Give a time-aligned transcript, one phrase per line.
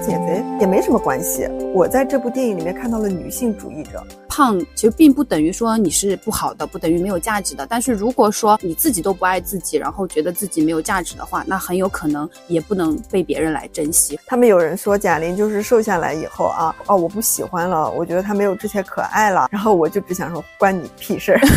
[0.00, 1.48] 减肥也没什么关系。
[1.74, 7.66] 我在这部电影里面看到了女性主义者，胖其实并不等于说你是不好的，不等于没有价值的。
[7.68, 14.18] 但是如果说你自己都不爱自己，然后觉得自己没有价值的话，那很有可能也不能被别人来珍惜。
[14.26, 19.48] 他们有人说贾玲就是瘦下来以后啊，哦，我不喜欢了，我觉得她没有之前可爱了。
[19.50, 21.40] 然后我就只想说，关你屁事儿。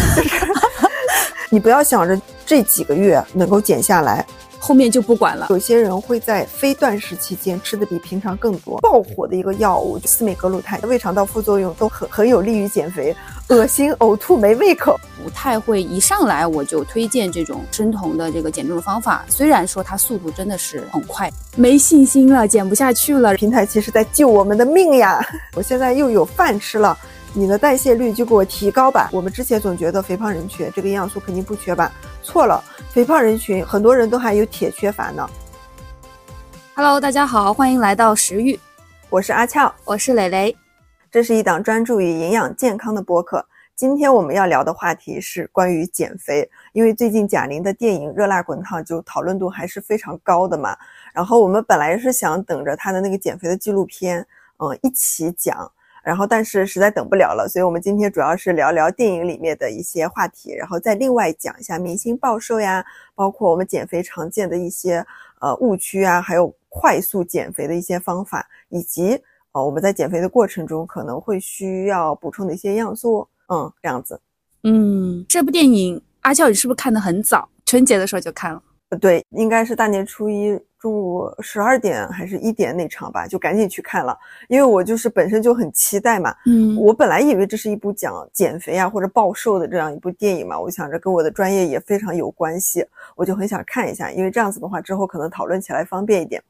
[1.50, 4.26] 你不要想着这几个月能够减下来，
[4.64, 5.48] 后面就不管了。
[5.50, 8.80] 有些人会在非断食期间吃的比平常更多。
[8.80, 13.14] 爆火的一个药物司美格鲁肽，胃肠道副作用都很很有利于减肥，
[13.50, 14.98] 恶心、呕吐、没胃口。
[15.22, 19.26] 不太会一上来我就推荐这种生酮的这个减重方法。
[19.28, 23.36] 虽然说它速度真的是很快，没信心了，减不下去了。
[23.36, 25.20] 平台其实在救我们的命呀！
[25.56, 26.98] 我现在又有饭吃了。
[27.36, 29.10] 你的代谢率就给我提高吧。
[29.12, 31.92] 我们之前总觉得肥胖人群这个营养素肯定不缺吧？
[32.24, 35.30] 错了，肥胖人群很多人都还有铁缺乏呢。
[36.74, 38.58] Hello，大家好，欢迎来到食欲，
[39.10, 40.58] 我是阿俏，我是蕾蕾，
[41.12, 43.46] 这是一档专注于营养健康的播客。
[43.76, 50.78] 今天我们要聊的话题是关于减肥，因为最近贾玲的电影《热辣滚烫》就讨论度还是非常高的嘛。
[51.14, 54.26] 然后我们本来是想等着她的那个减肥的纪录片，
[54.60, 55.70] 嗯，一起讲。
[56.04, 65.06] 然后，但是实在等不了了，所以我们今天主要是聊聊电影里面的一些话题，然后再另外讲一下明星暴瘦呀，包括我们减肥常见的一些
[65.40, 69.18] 呃误区啊，还有快速减肥的一些方法，以及
[69.54, 74.20] 呃我们在减肥的过程中可能会需要补充的一些营养素，嗯，这样子。
[74.64, 77.48] 嗯，这部电影阿俏你是不是看的很早？
[77.66, 78.62] 春节的时候就看了？
[78.90, 80.60] 呃，对，应该是大年初一。
[80.84, 86.36] 中午十二点还是一点那场吧，就赶紧去看了，因为我就是本身就很期待嘛。
[86.46, 96.44] 嗯，我本来以为这是一部讲减肥啊或者暴瘦的这样一部电影嘛，我想着跟我的专业也非常有关系，我就很想看一下，因为这样子的话之后可能讨论起来方便一点。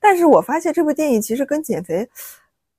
[0.00, 2.08] 但是我发现这部电影其实跟减肥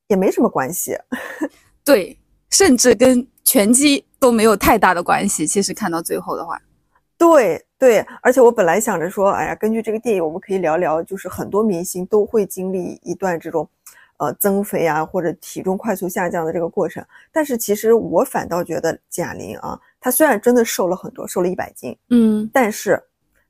[0.08, 0.98] 也没什么关系，
[1.86, 2.18] 对，
[2.50, 5.46] 甚至跟拳击都没有太大的关系。
[5.46, 6.60] 其实看到最后的话。
[7.18, 13.68] 对对，而且我本来想着说，哎呀，根据这个电影，我们可以聊聊，就是很多明星都会经历一段这种，
[14.18, 17.06] 呃，增肥啊或者体重快速下降的这个过程。
[17.34, 23.02] 但是其实我反倒觉得贾玲啊，她虽然真的瘦了很多，瘦了一百斤，嗯，但是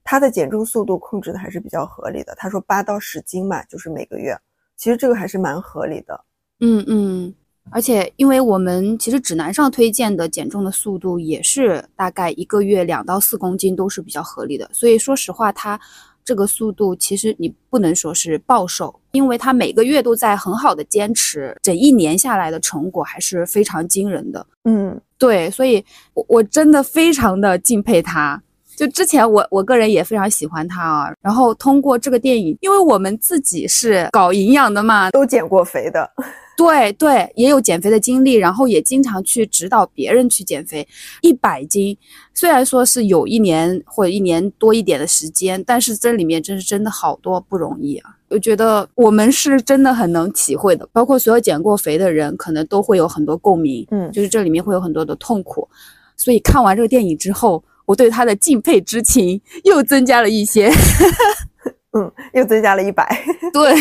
[0.04, 2.34] 她的减重速度控制的还是比较合理的。
[2.36, 4.36] 她说八到十斤嘛，就是每个月，
[4.76, 6.26] 其实这个还是蛮合理的。
[6.62, 7.36] 嗯嗯。
[7.72, 15.80] 而且，因为我们其实指南上推荐的减重的速度也是大概一个月两到四公斤都是比较合理的，所以说实话，它
[16.24, 24.46] 这个速度其实你不能说是暴瘦，因为它每个月都在很好的坚持，整一年下来的成果还是非常惊人的。
[24.64, 25.84] 嗯，对，所以
[26.14, 28.42] 我我真的非常的敬佩他。
[28.78, 36.12] 就之前我我个人也非常喜欢他啊，然后通过这个电影，因为我们自己是搞营养的嘛，都减过肥的。
[36.58, 40.88] 对对，也有减肥的经历，然后也经常去指导别人去减肥。
[41.22, 41.98] 一百斤，
[42.34, 48.12] 虽然说是有一年或者一年多一点的时间，但是这里面真是真的好多不容易啊！
[48.30, 53.86] 我觉得我们是真的很能体会的，包括所有减过肥的人，可能都会有很多共鸣。
[53.92, 55.68] 嗯，就是这里面会有很多的痛苦，
[56.16, 60.72] 所以看完这个电影之后，我对他的敬佩之情又增加了一些。
[61.98, 63.08] 嗯，又增加了一百。
[63.54, 63.74] 对。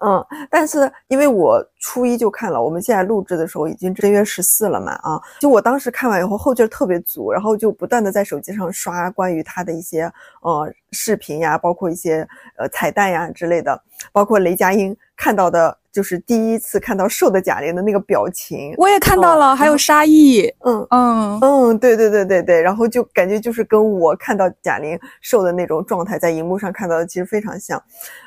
[0.00, 10.12] 嗯，但是因为我初一就看了，我们现在录制的时候已经正月十四了嘛，啊，就我当时看完以后后劲特别足，然后就不断的在手机上刷关于他的一些
[10.42, 13.80] 呃视频呀，包括一些呃彩蛋呀之类的，
[14.12, 15.76] 包括雷佳音看到的。
[15.98, 20.86] 就是第一次看到瘦的贾玲的那个表情，我也看到了，还有沙溢，嗯。
[20.90, 21.40] 嗯。
[21.40, 27.82] 嗯，对对对对对，然后就感觉就是跟我看到贾玲瘦的那种状态，在荧幕上看到的其实非常像，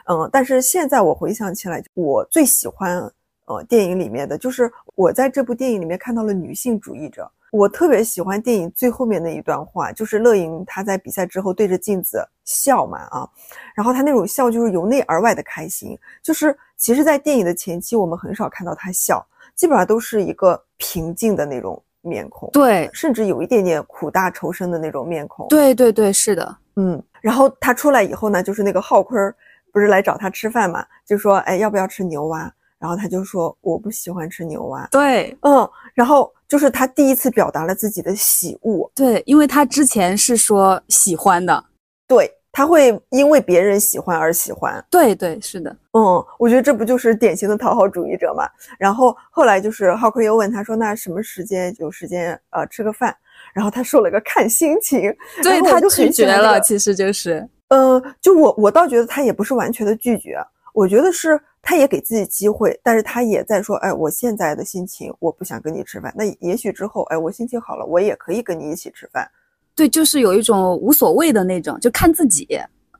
[0.09, 3.09] 嗯，但是现在我回想起来，我最喜欢
[3.45, 7.31] 呃电影里面的就是我在这部电影里面看到了女性主义者。
[7.53, 13.27] 我特别喜欢电影最后面那一段话，就是乐莹她在比赛之后对着镜子笑嘛啊，
[13.75, 19.23] 然后她那种笑就是由内而外的开心，就是其实，在电影的前期我们很少看到他笑，
[19.55, 29.31] 基本上都是一个平静的那种面孔，对，甚至有一点点苦大仇深的那种面孔，对对对，是的，嗯，然后他出来以后呢，就是那个浩坤
[29.71, 36.33] 不是来找他吃饭嘛，就说哎要不要吃牛蛙，然后他就说我不喜欢吃牛蛙，对，嗯，然后。
[36.51, 41.63] 就是他第一次表达了自己的喜恶，对，因为他之前是说喜欢的，
[42.05, 48.47] 对他会因为别人喜欢而喜欢，对对是的，嗯，我觉得这不就是典型的讨好主义者嘛。
[48.77, 53.15] 然后后来就是浩克又问他说，那什么时间有时间呃吃个饭？
[53.53, 60.37] 然后他说了个看心情，对他拒绝了，其实就是，呃，就我我倒觉得他也不是完全的拒绝，
[60.73, 69.29] 我觉得是他也给自己机会，但是他也在说，哎，我现在的心情我不想跟你吃饭，那也许之后，哎，我心情好了，我也可以跟你一起吃饭。
[69.75, 72.47] 对，就是有一种无所谓的那种，就看自己，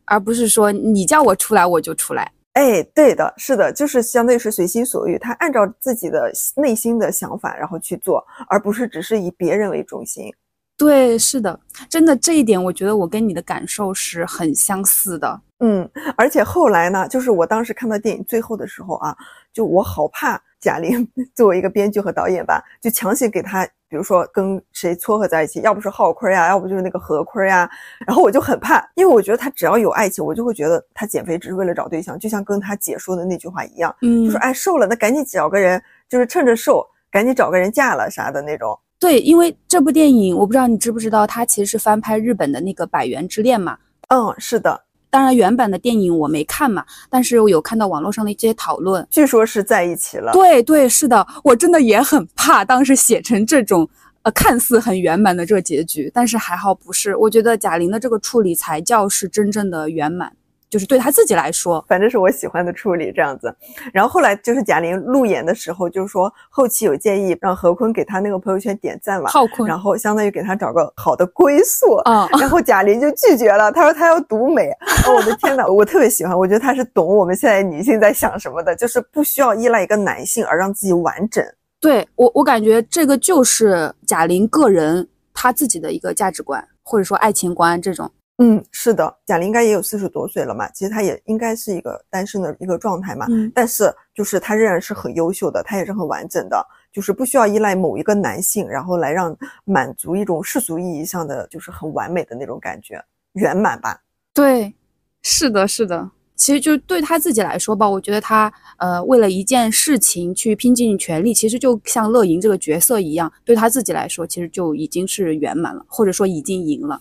[0.05, 2.31] 而不是说你叫我出来我就出来。
[2.53, 10.33] 哎，对的，是的，就是相当于是随心所欲，他按照自己的内心的想法然后去做，而不是只是以别人为中心。
[10.77, 11.57] 对，是的，
[11.87, 15.41] 真的这一点，我觉得我跟你的感受是很相似的。
[15.59, 19.15] 嗯，而且后来呢，就是我当时看到电影最后的时候啊，
[19.53, 21.05] 就我好怕贾玲
[21.35, 27.69] 作为一个编剧和导演吧，就强行给她，比如说跟谁撮合在一起，要不是浩坤呀，要不就是那个何坤呀，
[28.05, 38.79] 然后我就很怕，因为我觉得他只要有爱情，我就会觉得他减肥只是为了找对象，就像跟他姐说的那句话一样，嗯，就说哎瘦了，那赶紧找个人，就是趁着瘦赶紧找个人嫁了啥的那种。
[38.99, 43.75] 对，因为这部电影，我不知道你知不知道，它其实是翻拍日本的那个《百元之恋》嘛。
[44.09, 44.83] 嗯，是的。
[45.11, 50.31] 当然，原版的电影我没看嘛，但是我有看到网络上的一些讨论，据说是在一起了。
[50.31, 53.87] 对对，是的，我真的也很怕当时写成这种
[54.23, 57.15] 呃看似很圆满的这个结局，但是还好不是。
[57.17, 60.31] 我觉得贾玲的这个处理才叫是真正的圆满。
[60.71, 63.53] 就是对他自己来说，反正是我喜欢的处理这样子。
[63.91, 72.25] 然后后来就是贾玲路演的时候，就是说后期有建议让何坤给他那个朋友圈点赞嘛，浩坤，然后相当于给他找个好的归宿啊。
[72.39, 74.71] 然后贾玲就拒绝了，她说她要独美。
[75.05, 81.43] 哦，我的天呐，我特别喜欢，我觉得她是懂我们现在女性在想什么的，就是不需要依赖一个男性而让自己完整。
[81.81, 88.09] 对我，我感觉这个就是贾玲个人她自己的一个价值观，或者说爱情观这种。
[88.41, 93.27] 嗯，是的，贾玲应该也有四十多岁了嘛，其实她也应该是一个单身的一个状态嘛。
[93.29, 102.99] 嗯，但是就是她仍然是很优秀的，她也是很完整的，就是不需要依赖某一个男性，然后来让满足一种世俗意义上的就是很完美的那种感觉，
[103.33, 104.01] 圆满吧。
[104.33, 104.73] 对，
[105.21, 106.09] 是的，是的。
[106.35, 116.99] 其实就对他自己来说吧，我觉得他呃为了一件事情去拼尽全力，其实就像乐莹这个角色一样，对他自己来说，其实就已经是圆满了，或者说已经赢了。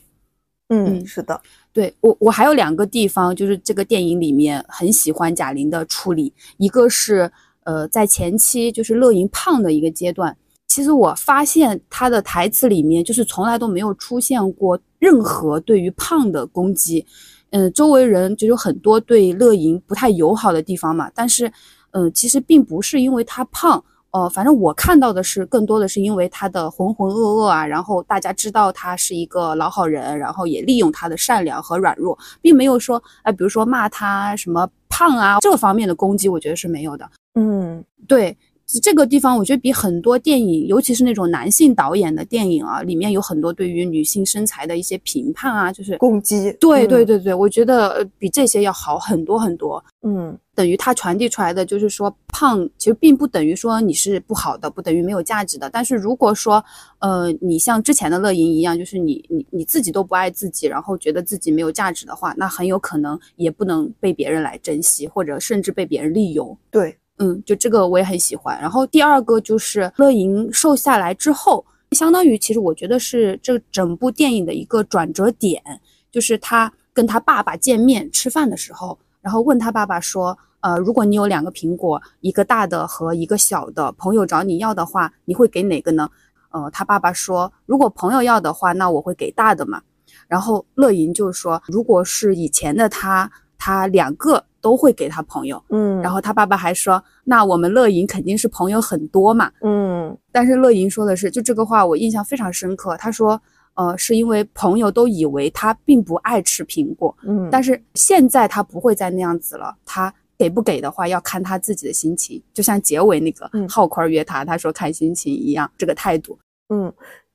[0.72, 1.40] 嗯，是的，
[1.72, 7.30] 对我我还有两个地方，就是这个电影里面很喜欢贾玲的处理，一个是
[7.64, 10.36] 呃在前期就是乐莹胖的一个阶段，
[10.68, 17.04] 其实我发现她的台词里面就是从来都没有出现过任何对于胖的攻击，
[17.50, 21.52] 嗯，周围人就有很多对乐莹不太友好的地方嘛，但是
[21.90, 23.84] 嗯，其实并不是因为她胖。
[24.12, 37.08] 哦，反正我看到的是，更多的是因为他的浑浑噩噩啊，然后大家知道他是一个老好人，然后也利用他的善良和软弱，并没有说，哎，比如说骂他什么胖啊这方面的攻击，我觉得是没有的。
[37.34, 38.36] 嗯，对。
[38.78, 46.54] 这个地方我觉得比很多电影，尤其是那种男性导演的电影啊，里面有很多对于女性身材的一些评判啊，就是攻击。
[46.60, 49.82] 对对对对，我觉得比这些要好很多很多。
[50.02, 55.68] 嗯，等于它传递出来的就是说，胖其实并不等于说你是不好的，不等于没有价值的。
[55.68, 56.64] 但是如果说，
[57.00, 66.56] 呃，你像之前的乐莹一样，就是你你你自己都不爱自己，然后觉得自己没有价值的话，那很有可能也不能被别人来珍惜，或者甚至被别人利用。
[66.70, 66.96] 对。
[67.22, 68.58] 嗯，就这个我也很喜欢。
[68.58, 71.62] 然后第二个就是乐莹瘦下来之后，
[71.92, 75.62] 相当于其实我觉得是这整部电影的一个转折点，
[76.10, 86.08] 就是他跟他爸爸见面吃饭的时候，然后问他爸爸说，呃，如果你有两个苹果，一个大的和一个小的，朋友找你要的话，你会给哪个呢？
[86.52, 89.82] 呃，他爸爸说，如果朋友要的话，那我会给大的嘛。
[90.26, 94.42] 然后乐莹就说，如果是以前的他，他两个。
[94.60, 102.96] 都会给他朋友，嗯，然后他爸爸还说，那我们乐莹肯定是朋友很多嘛，嗯，但是乐莹说的是，就这个话我印象非常深刻。
[102.96, 103.40] 他说，
[103.74, 116.38] 呃，是因为朋友都以为他并不爱吃苹果，嗯，但是现在他不会再那样子了，他给不给的话要看他自己的心情，就像结尾那个浩坤约他，他说看心情一样，这个态度，
[116.68, 116.92] 嗯。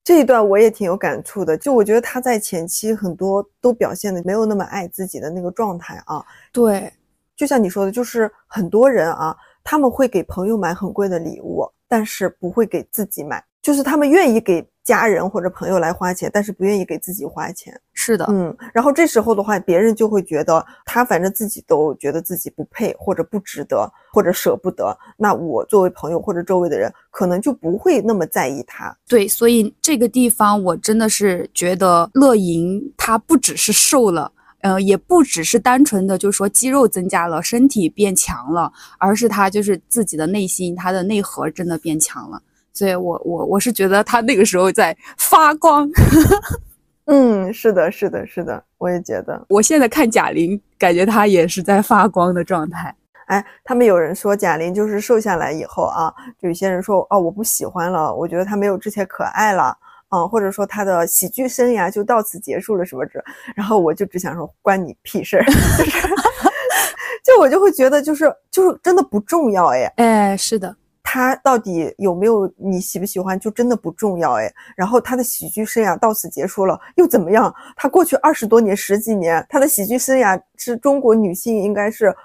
[0.07, 6.93] 这一段我也挺有感触的，就我觉得他在前期很多都表现的没有那么爱自己的那个状态啊，对。
[7.35, 13.43] 就像你说的，就是很多人啊，他们会给朋友买很贵的礼物，但是不会给自己买。
[13.61, 17.73] 就是他们愿意给家人或者朋友来花钱，但是不愿意给自己花钱。
[17.93, 18.55] 是的，嗯。
[18.71, 24.95] 然后这时候的话，别人就会觉得他反正自己都觉得自己不配，或者不值得，或者舍不得。
[25.17, 28.95] 那我作为朋友或者周围的人，可能就不会那么在意他。
[29.07, 34.31] 对，所以这个地方我真的是觉得乐莹她不只是瘦了。
[34.65, 42.41] 呃，也不只是单纯的，就是说肌肉增加了，身体变强了，而是他就是自己的内心，他的内核真的变强了。
[42.73, 45.87] 所以，我我我是觉得他那个时候在发光。
[47.05, 49.45] 嗯，是的，是的，是的，我也觉得。
[49.49, 52.95] 我现在看贾玲，感觉她也是在发光的状态。
[53.27, 59.77] 哎，他们有人说贾玲就是瘦下来以后啊，就有些人说哦，我不喜欢了，我觉得她没有之前可爱了，
[60.15, 63.23] 啊，或者说他的喜剧生涯就到此结束了什么之，
[63.55, 66.07] 然后我就只想说关你屁事儿， 就是
[67.23, 77.53] 就我就会觉得就是就是真的不重要哎，哎，是的，他到底有没有你喜不喜欢就真的不重要哎，然后他的喜剧生涯到此结束了又怎么样？
[77.75, 82.15] 他过去二十多年十几年，他的喜剧生涯是中国女性应该是。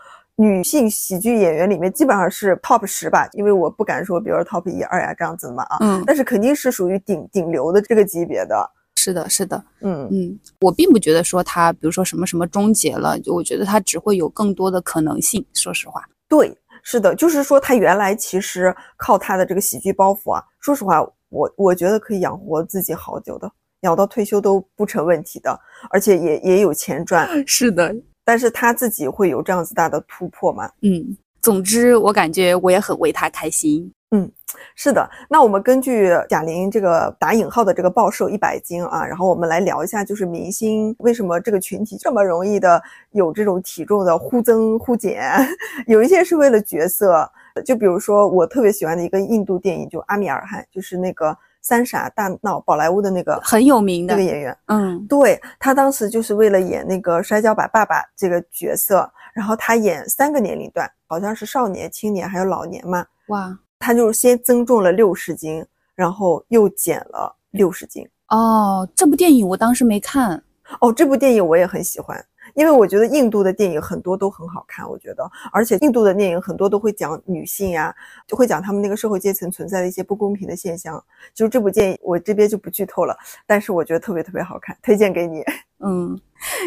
[0.41, 8.71] 女性喜剧演员里面基本上是 top 十吧，因为我不敢说，比如说 top 一二呀这样子嘛啊，嗯，但是肯定是属于顶顶流的这个级别的。
[8.97, 15.45] 是的，是的，嗯嗯，我并不觉得说他，比如说什么什么终结了，就我觉得他只会有更多的可能性。
[15.53, 23.51] 说实话，对，是的，就是说他原来其实靠他的这个喜剧包袱啊，说实话，我我觉得可以养活自己好久的，
[23.83, 27.29] 养到退休都不成问题的，而且也也有钱赚。
[27.47, 27.95] 是的。
[28.31, 30.71] 但是他自己会有这样子大的突破吗？
[30.83, 33.93] 嗯，总之我感觉我也很为他开心。
[34.13, 34.31] 嗯，
[34.77, 35.11] 是的。
[35.29, 45.25] 那我们根据贾玲这个打引号的这个暴瘦一百斤啊，然后我们来聊一下，就是明星为什么这个群体这么容易的有这种体重的忽增忽减？
[45.89, 47.29] 有一些是为了角色，
[47.65, 51.37] 就比如说我特别喜欢的一个印度电影，就阿米尔汗，就是那个。
[51.63, 65.65] 三傻大闹宝莱坞的那个很有名的那个演员，嗯，对他当时就是为了演那个摔跤吧爸爸这个角色，然后他演三个年龄段，好像是少年、青年还有老年嘛，哇，他就先增重了六十斤，
[65.95, 68.09] 然后又减了六十斤。
[68.29, 70.43] 哦，这部电影我当时没看，
[70.81, 72.25] 哦，这部电影我也很喜欢。
[72.61, 77.95] 因为我觉得印度的电影很多都很好看，我觉得，而且印度的电影很多都会讲女性呀，
[78.27, 81.03] 就会讲他们那个社会阶层存在的一些不公平的现象。
[81.33, 85.43] 就这部电影，我这边就不剧透了，但是我觉得特别特别好看，推荐给你。
[85.83, 86.21] 嗯，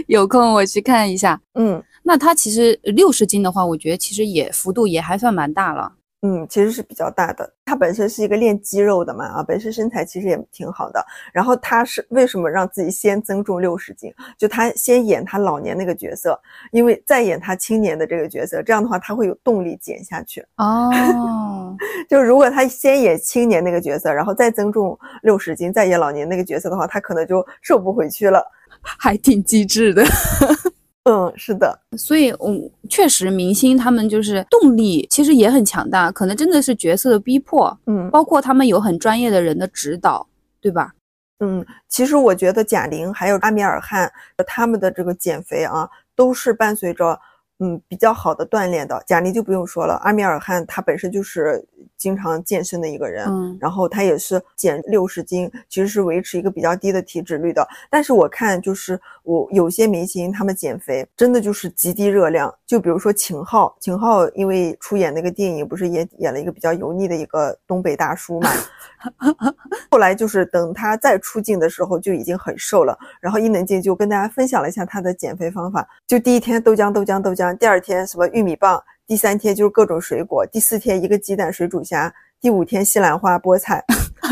[0.07, 1.39] 有空我去看一下。
[1.53, 5.93] 嗯，那它其实六十斤的话，我觉得其实也幅度也还算蛮大了。
[6.25, 7.53] 嗯，其实是比较大的。
[7.65, 11.05] 他本身是一个练肌肉的嘛，啊，本身身材其实也挺好的。
[11.33, 14.13] 然后他是为什么让自己先增重六十斤？
[14.37, 16.39] 就他先演他老年那个角色，
[16.71, 20.45] 因为再演他青年的这个角色，这样的话他会有动力减下去。
[20.55, 20.89] 哦，
[22.09, 28.41] 就如果他先演青年那个角色，然后再增重六十斤，再演老年那个角色的话，他可能就瘦不回去了。
[28.81, 30.03] 还挺机智的。
[31.05, 40.25] 嗯，是的，所以，嗯，确实，明星他们就是动力其实也很强大，可能真的是角色的逼迫，嗯，包括他们有很专业的人的指导，
[40.61, 40.93] 对吧？
[41.39, 44.09] 嗯，其实我觉得贾玲还有阿米尔汗
[44.47, 47.19] 他们的这个减肥啊，都是伴随着
[47.59, 49.03] 嗯比较好的锻炼的。
[49.05, 51.65] 贾玲就不用说了，阿米尔汗他本身就是。
[51.95, 57.65] 经常健身的一个人，嗯，然后他也是减六十斤，其实是维持一个比较低的体脂率的。
[57.89, 68.49] 但是我看就是我有些明星他们减肥真的就是极低热量，就比如说秦昊，秦昊因为出演那个电影，不是也演了一个比较油腻的一个东北大叔嘛，
[69.89, 72.97] 后来就是等他再出镜的时候就已经很瘦了。
[73.21, 78.83] 然后伊能静就跟大家分享了一下他的减肥方法，就第一天豆浆豆浆豆浆，第二天什么玉米棒。
[79.05, 83.83] 第三天就是各种水果，第四天一个鸡蛋水煮虾，第五天西兰花菠菜，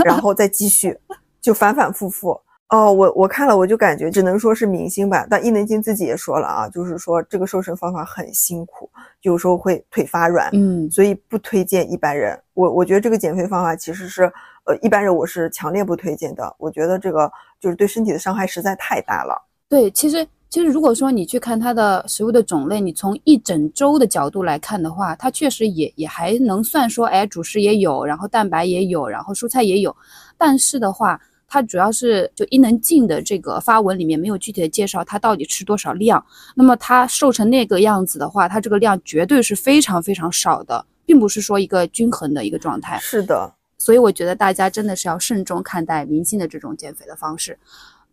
[0.06, 0.98] 然后再继续，
[1.42, 2.40] 就反反复复。
[2.72, 5.28] 哦，我我看了，我就感觉只能说是明星吧。
[5.30, 8.90] 但伊能静自己也说了啊，就是说这个瘦身方法很辛苦，
[9.24, 12.40] 有时候会腿发软，嗯，所以不推荐一般人。
[12.54, 14.24] 我我觉得这个减肥方法其实是，
[14.66, 16.56] 呃，一般人我是强烈不推荐的。
[16.58, 19.36] 我觉得这个就是对身体的伤害实在太大了。
[19.70, 20.26] 对，其实。
[20.50, 29.96] 其实，如果说你去看它的食物的种类，你从一整周的角度来看的话，它确实也也还能算说，哎，主食也有，然后蛋白也有，然后蔬菜也有。
[30.38, 31.18] 但是的话，
[31.54, 36.26] 它主要是就伊能静的这个发文里面没有具体的介绍它到底吃多少量。
[36.56, 42.98] 那么它瘦成那个样子的话，它这个量绝对是非常非常少的，并不是说一个均衡的一个状态。
[43.02, 47.60] 是的，所以我觉得大家真的是要慎重看待明星的这种减肥的方式。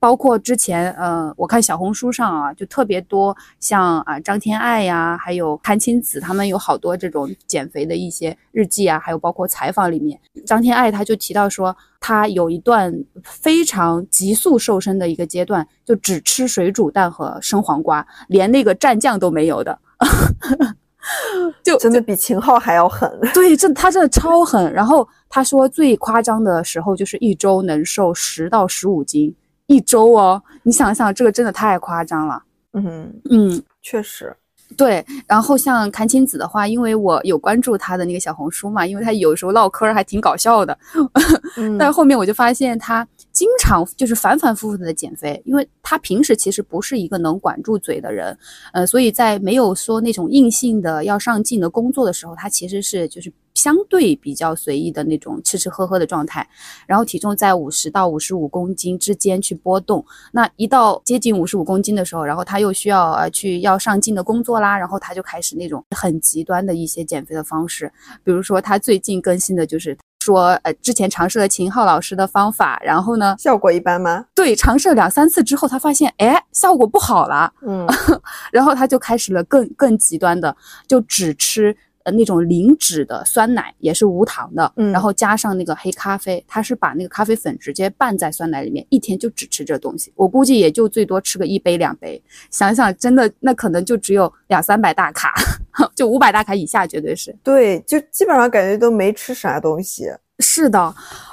[0.00, 19.78] 包括之前，呃，我看小红书上啊，就特别多像啊张天爱呀，还有阚清子，他们有好多这种减肥的一些日记啊，还有包括采访里面，张天爱他就提到说，他有一段非常急速瘦身的一个阶段，就只吃水煮蛋和生黄瓜，连那个蘸酱都没有的，
[21.64, 23.10] 就真的比秦昊还要狠。
[23.34, 24.72] 对，这他真的超狠。
[24.72, 29.34] 然后他说最夸张的时候就是一周能瘦十到十五斤。
[29.68, 32.42] 一周哦，你想想，这个真的太夸张了。
[32.72, 34.34] 嗯嗯，确实，
[34.76, 35.04] 对。
[35.26, 40.76] 然后像阚清子的话，因为我有关注她的那个小红书嘛，因为她有时候唠嗑还挺搞笑的。
[41.78, 48.36] 但后面我就发现她经常就是反反复复的减肥，因为她平时其实不是一个能管住嘴的人，
[48.72, 56.48] 呃，所以在没有说那种硬性的要上进的工作的时候，她其实是就是相对比较随意的那种吃吃喝喝的状态，
[56.86, 60.04] 然后体重在五十到五十五公斤之间去波动。
[60.32, 69.98] 那一到接近五十五公斤的时候，然后他又需要呃去要上进的工作啦，然后他就开始那种很极端的一些减肥的方式，比如说他最近更新的就是。
[70.20, 74.26] 说呃，之前尝试了秦昊老师的方法，然后呢，效果一般吗？
[74.34, 77.50] 对，尝试了两三次之后，他发现哎，效果不好了。
[77.62, 77.86] 嗯，
[78.52, 80.54] 然后他就开始了更更极端的，
[80.86, 81.74] 就只吃
[82.08, 90.10] 呃那种零脂的酸奶，也是无糖的，嗯，然后加上那个黑咖啡，它是把那个咖啡粉直接拌在酸奶里面，一天就只吃这东西。
[90.16, 95.34] 我估计也就最多吃个一杯两杯，想想真的那可能就只有两三百大卡。
[95.94, 100.06] 就五百大卡以下，绝对是对，就基本上感觉都没吃啥东西。
[100.40, 100.78] 是的，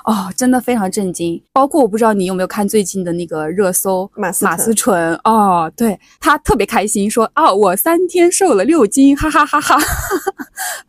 [0.04, 1.42] 哦，真的非常震惊。
[1.54, 9.78] 包括我不知道你有没有看最近的那个热搜，马马思纯哦，对他特别开心，说啊，我三天瘦了六斤，哈哈哈哈，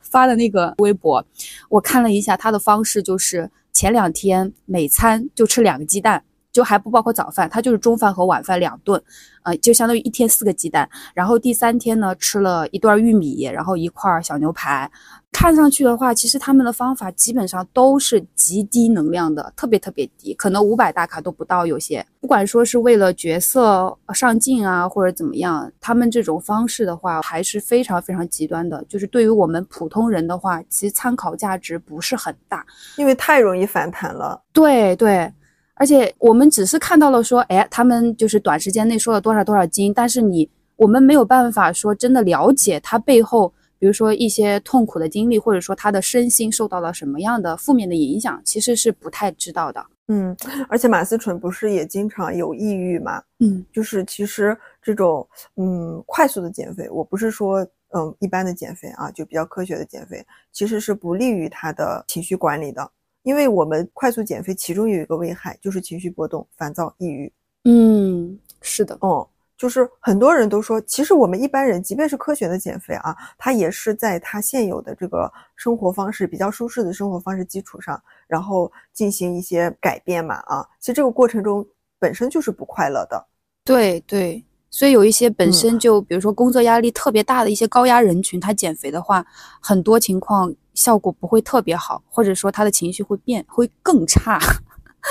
[0.00, 1.24] 发的那个微博，
[1.68, 6.22] 我看了一下他的方式，就是前两天每餐就吃两个鸡蛋。
[6.52, 8.98] 就还不包括早饭，他就是中饭和晚饭两顿，
[9.42, 10.88] 呃，就相当于一天四个鸡蛋。
[11.12, 14.90] 然后第三天呢，吃了一段玉米，然后一块小牛排。
[15.38, 21.66] 看上去的话，其实他们的方法基本上都是极低能量的，特别特别低，可能五百大卡都不到。
[21.66, 28.82] 有些不管说是为了角色上镜啊，或者怎么样，他们这种方式的话还是非常非常极端的。
[28.88, 32.64] 就是对于我们普通人的话，其实参考价值不是很大，
[32.96, 34.42] 因为太容易反弹了。
[34.54, 35.30] 对对。
[35.74, 49.84] 而且我们只是看到了说，哎，他们就是短时间内说了多少多少斤，但是你我们没有办法说真的了解他背后，比如说一些痛苦的经历，或者说他的身心受到了什么样的负面的影响，其实是不太知道的。
[50.08, 50.36] 嗯，
[50.68, 53.22] 而且马思纯不是也经常有抑郁吗？
[53.40, 62.88] 嗯，就是其实这种嗯快速的减肥，我不是说嗯一般的减肥啊，就比较科学的减肥，其实是不利于他的情绪管理的。
[63.24, 67.32] 因为我们快速减肥，其中有一个危害就是情绪波动、烦躁、抑郁。
[67.64, 80.34] 嗯，是的，哦，就是很多人都说，其实我们一般人，即便是科学的减肥啊，他也是在他现有的这个生活方式比较舒适的生活方式基础上，然后进行一些改变嘛。
[80.46, 81.66] 啊，其实这个过程中
[81.98, 83.26] 本身就是不快乐的。
[83.64, 89.24] 对对，所以有一些本身就，比如说工作压力特别大的一些高压人群，他减肥的话，
[89.60, 90.54] 很多情况。
[90.76, 94.38] 效果不会特别好，或者说他的情绪会变，会更差。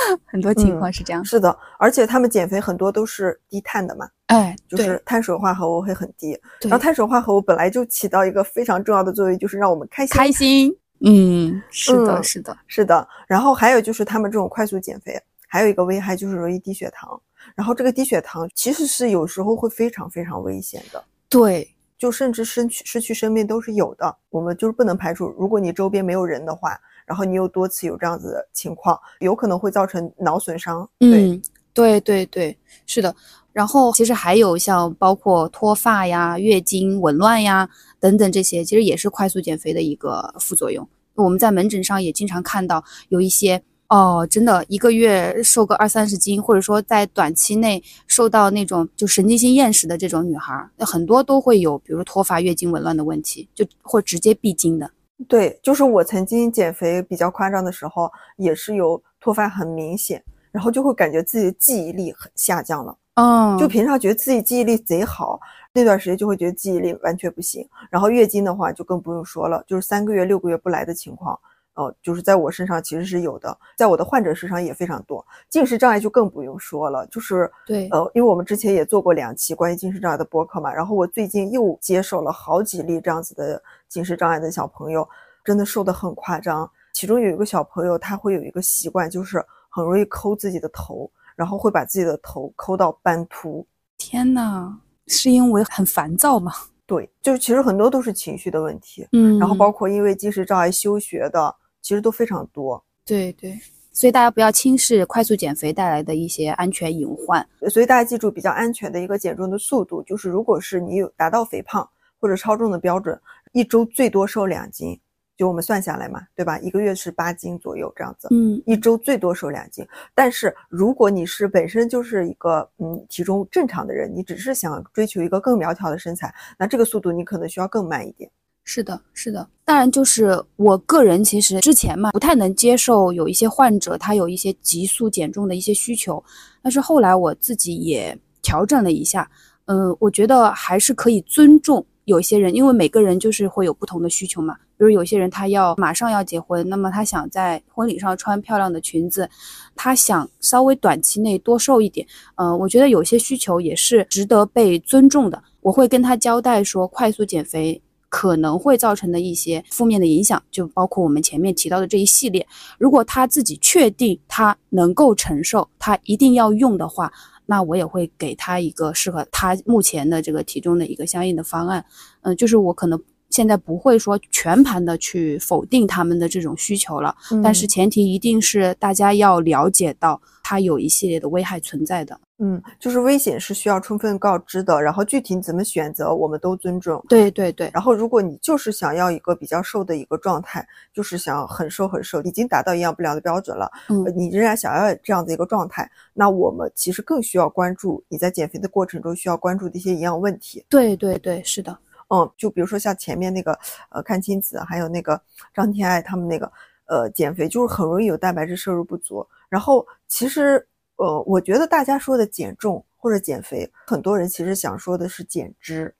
[0.26, 1.24] 很多情况是这样。
[1.24, 6.40] 是的，而且他们减肥很多都是低碳的嘛，哎，就是碳水化合物会很低。
[6.62, 10.16] 然后碳水化合物本来就起到一个非常重要的作用，就是让我们开心。
[10.16, 10.76] 开心。
[11.02, 13.08] 嗯，是的，是的，是的。
[13.28, 17.20] 然后还有就是他们这种快速减肥，还有一个危害就是容易低血糖。
[17.56, 21.04] 然后这个低血糖其实是有时候会非常非常危险的。
[21.30, 21.72] 对。
[21.98, 30.90] 就甚至失去失去生命都是有的，我们就是不能排除，如果你周边没有人的话，然后你又多次有这样子的情况，有可能会造成脑损伤。
[31.00, 31.42] 嗯，
[31.74, 33.16] 对对对，是的。
[33.54, 40.88] 然后其实还有像包括脱发呀、月经紊乱呀等等这些，其实也是快速减肥的一个副作用。
[41.16, 43.64] 我们在门诊上也经常看到有一些。
[43.88, 54.90] 哦，真的，一个月瘦个二三十斤，或者说在短期内瘦到那种就神经性厌食的这种女孩，那很多都会有，比如脱发、月经紊乱的问题，就或直接闭经的。
[55.28, 62.98] 对，就是我曾经减肥比较夸张的时候，也是有脱发很明显，然后就会感觉自己的记忆力很下降了。
[63.16, 65.40] 嗯，就平常觉得自己记忆力贼好，
[65.72, 67.66] 那段时间就会觉得记忆力完全不行。
[67.90, 71.40] 然后月经的话就更不用说了，就是三个月、六个月不来的情况。
[71.76, 75.26] 哦，就是在我身上其实是有的，在我的患者身上也非常多。
[75.50, 85.06] 进食障碍就更不用说了，就是对，呃，因为我们之前也做过两期关于进食障碍的播客嘛，然后我最近又接手了好几例这样子的进食障碍的小朋友，
[85.44, 86.70] 真的瘦得很夸张。
[86.94, 93.68] 其中有一个小朋友，他会有一个习惯，就是很容易抠自己的头，然后会把自己的头抠到斑秃。
[93.98, 96.54] 天呐，是因为很烦躁吗？
[96.86, 101.54] 对，就是其实很多都是情绪的问题，嗯，然后包括因为进食障碍休学的。
[101.86, 103.56] 其实都非常多，对对，
[103.92, 107.48] 所以大家不要轻视快速减肥带来的一些安全隐患。
[107.70, 111.88] 所以大家记住，比较安全的一个减重的速度，就是如果是你有达到肥胖
[112.20, 113.22] 或者超重的标准，
[113.54, 115.00] 一周最多瘦两斤，
[115.38, 116.58] 就我们算下来嘛，对吧？
[116.58, 119.88] 一个月是八斤左右这样子，嗯，一周最多瘦两斤。
[120.16, 128.28] 但是如果你是本身就是一个嗯体重正常的人，你只是想追求一个更苗条的身材，那这个速度你可能需要更慢一点。
[128.66, 129.48] 是的，是的。
[129.64, 136.22] 当然，就是我个人其实之前嘛，不太能接受有一些患者他有一些急速减重的一些需求，
[136.62, 139.30] 但是后来我自己也调整了一下，
[139.66, 144.56] 嗯，我觉得还是可以尊重有些人，因为每个人就是会有不同的需求嘛。
[144.78, 149.30] 比如有些人他要马上要结婚，那么他想在婚礼上穿漂亮的裙子，
[149.74, 155.42] 他想稍微短期内多瘦一点，嗯，我觉得有些需求也是值得被尊重的。
[155.62, 157.82] 我会跟他交代说，快速减肥
[158.18, 162.48] 可能会造成的一些负面的影响，就包括我们前面提到的这一系列。
[162.80, 167.12] 如果他自己确定他能够承受，他一定要用的话，
[167.46, 171.84] 那我也会给他一个适合他目前的这个体重的一个相应的方案。
[172.22, 172.98] 嗯，就是我可能。
[173.36, 182.18] 现在不会说全盘的去否定他们的这种需求了，但是前提一定是大家要了解到它有一系列的危害存在的。
[182.38, 187.04] 嗯，就是危险是需要充分告知的，然后具体你怎么选择，我们都尊重。
[187.10, 187.70] 对对对。
[187.74, 200.66] 然后如果你就是想要一个比较瘦的一个状态，就是想很瘦很瘦，已经达到营养不良的标准了，嗯，你仍然想要这样的一个状态，那我们其实更需要关注你在减肥的过程中需要关注的一些营养问题。
[200.70, 201.78] 对对对，是的。
[202.10, 203.58] 嗯，就比如说像前面那个，
[203.90, 205.20] 呃，阚清子还有那个
[205.54, 206.52] 张天爱他们那个，
[206.86, 209.28] 呃，减肥就是很容易有蛋白质摄入不足。
[209.50, 215.96] 然后其实，呃，我觉得大家说的减重或者减肥，很多人其实想说的是减脂、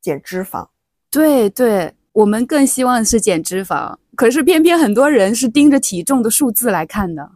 [0.00, 0.66] 减脂肪。
[1.10, 7.30] 对对，我们更希望是减脂肪，可是偏偏很多人是盯着体重的数字来看的。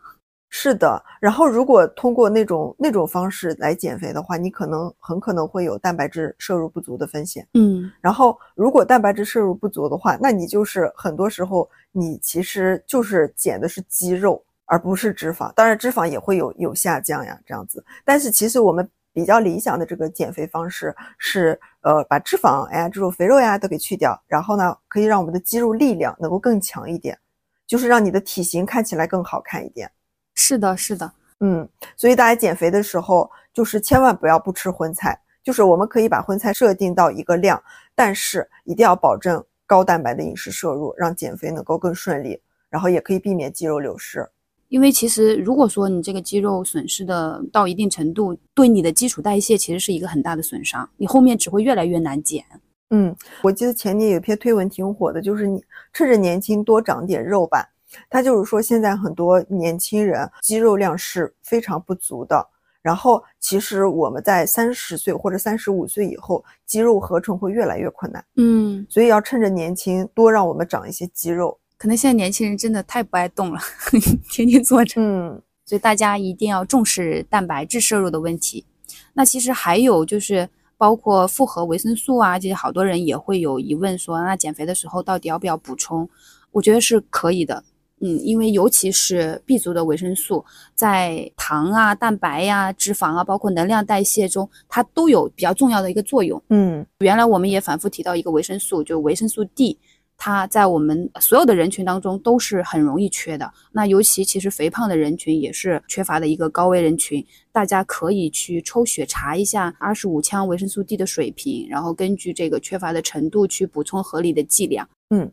[0.50, 7.46] 是的，然后如果通过那种那种方式来减肥的话，你可能很可能会有蛋白质摄入不足的风险。
[7.54, 15.52] 嗯，然后如果蛋白质摄入不足的话，那你就是很多时候你其实就是减的是肌肉，而不是脂肪。
[15.52, 17.84] 当然脂肪也会有有下降呀，这样子。
[18.04, 27.18] 但是其实我们比较理想的这个减肥方式是，呃，把脂肪呀、这种肥肉呀都给去掉，然后呢，可以让我们的肌肉力量能够更强一点，
[27.66, 29.90] 就是让你的体型看起来更好看一点。
[30.38, 35.20] 是的，是的，嗯，所以大家减肥的时候，就是千万不要不吃荤菜。
[35.42, 37.60] 就是我们可以把荤菜设定到一个量，
[37.94, 44.28] 但是一定要保证高蛋白的饮食摄入，让减肥能够更顺利，然后也可以避免肌肉流失。
[44.68, 52.44] 因为其实如果说你这个肌肉损失的到一定程度，对你的基础代谢其实是一个很大的损伤，你后面只会越来越难减。
[52.90, 57.70] 嗯，我记得前年有一篇推文挺火的，就是你趁着年轻多长点肉吧。
[58.10, 62.48] 他就是说，现在很多年轻人肌肉量是非常不足的。
[62.80, 68.24] 然后，其实我们在三十岁或者三十五岁以后，肌肉合成会越来越困难。
[68.36, 71.58] 嗯，所以要趁着年轻，多让我们长一些肌肉。
[71.76, 73.60] 可能现在年轻人真的太不爱动了，
[74.30, 75.00] 天天坐着。
[75.00, 78.64] 嗯，所以大家一定要重视蛋白质摄入的问题。
[79.12, 86.08] 那其实还有就是，包括复合维生素啊，这些好多人也会有疑问，说那减肥的时候到底要不要补充？
[86.52, 87.62] 我觉得是可以的。
[88.00, 96.42] 嗯，因为尤其是 B 族的维生素，在糖啊、蛋白呀、脂肪啊，包括能量代谢中，它都有比较重要的一个作用。
[96.50, 99.78] 嗯，原来我们也反复提到一个维生素，就维生素 D，
[100.16, 103.52] 它在我们所有的人群当中都是很容易缺的。
[103.72, 114.88] 那尤其其实肥胖的人群也是缺乏的一个高危人群，大家可以去抽血查一下二十五羟维生素 D 的水平，然后根据这个缺乏的程度去补充合理的剂量。
[115.10, 115.32] 嗯。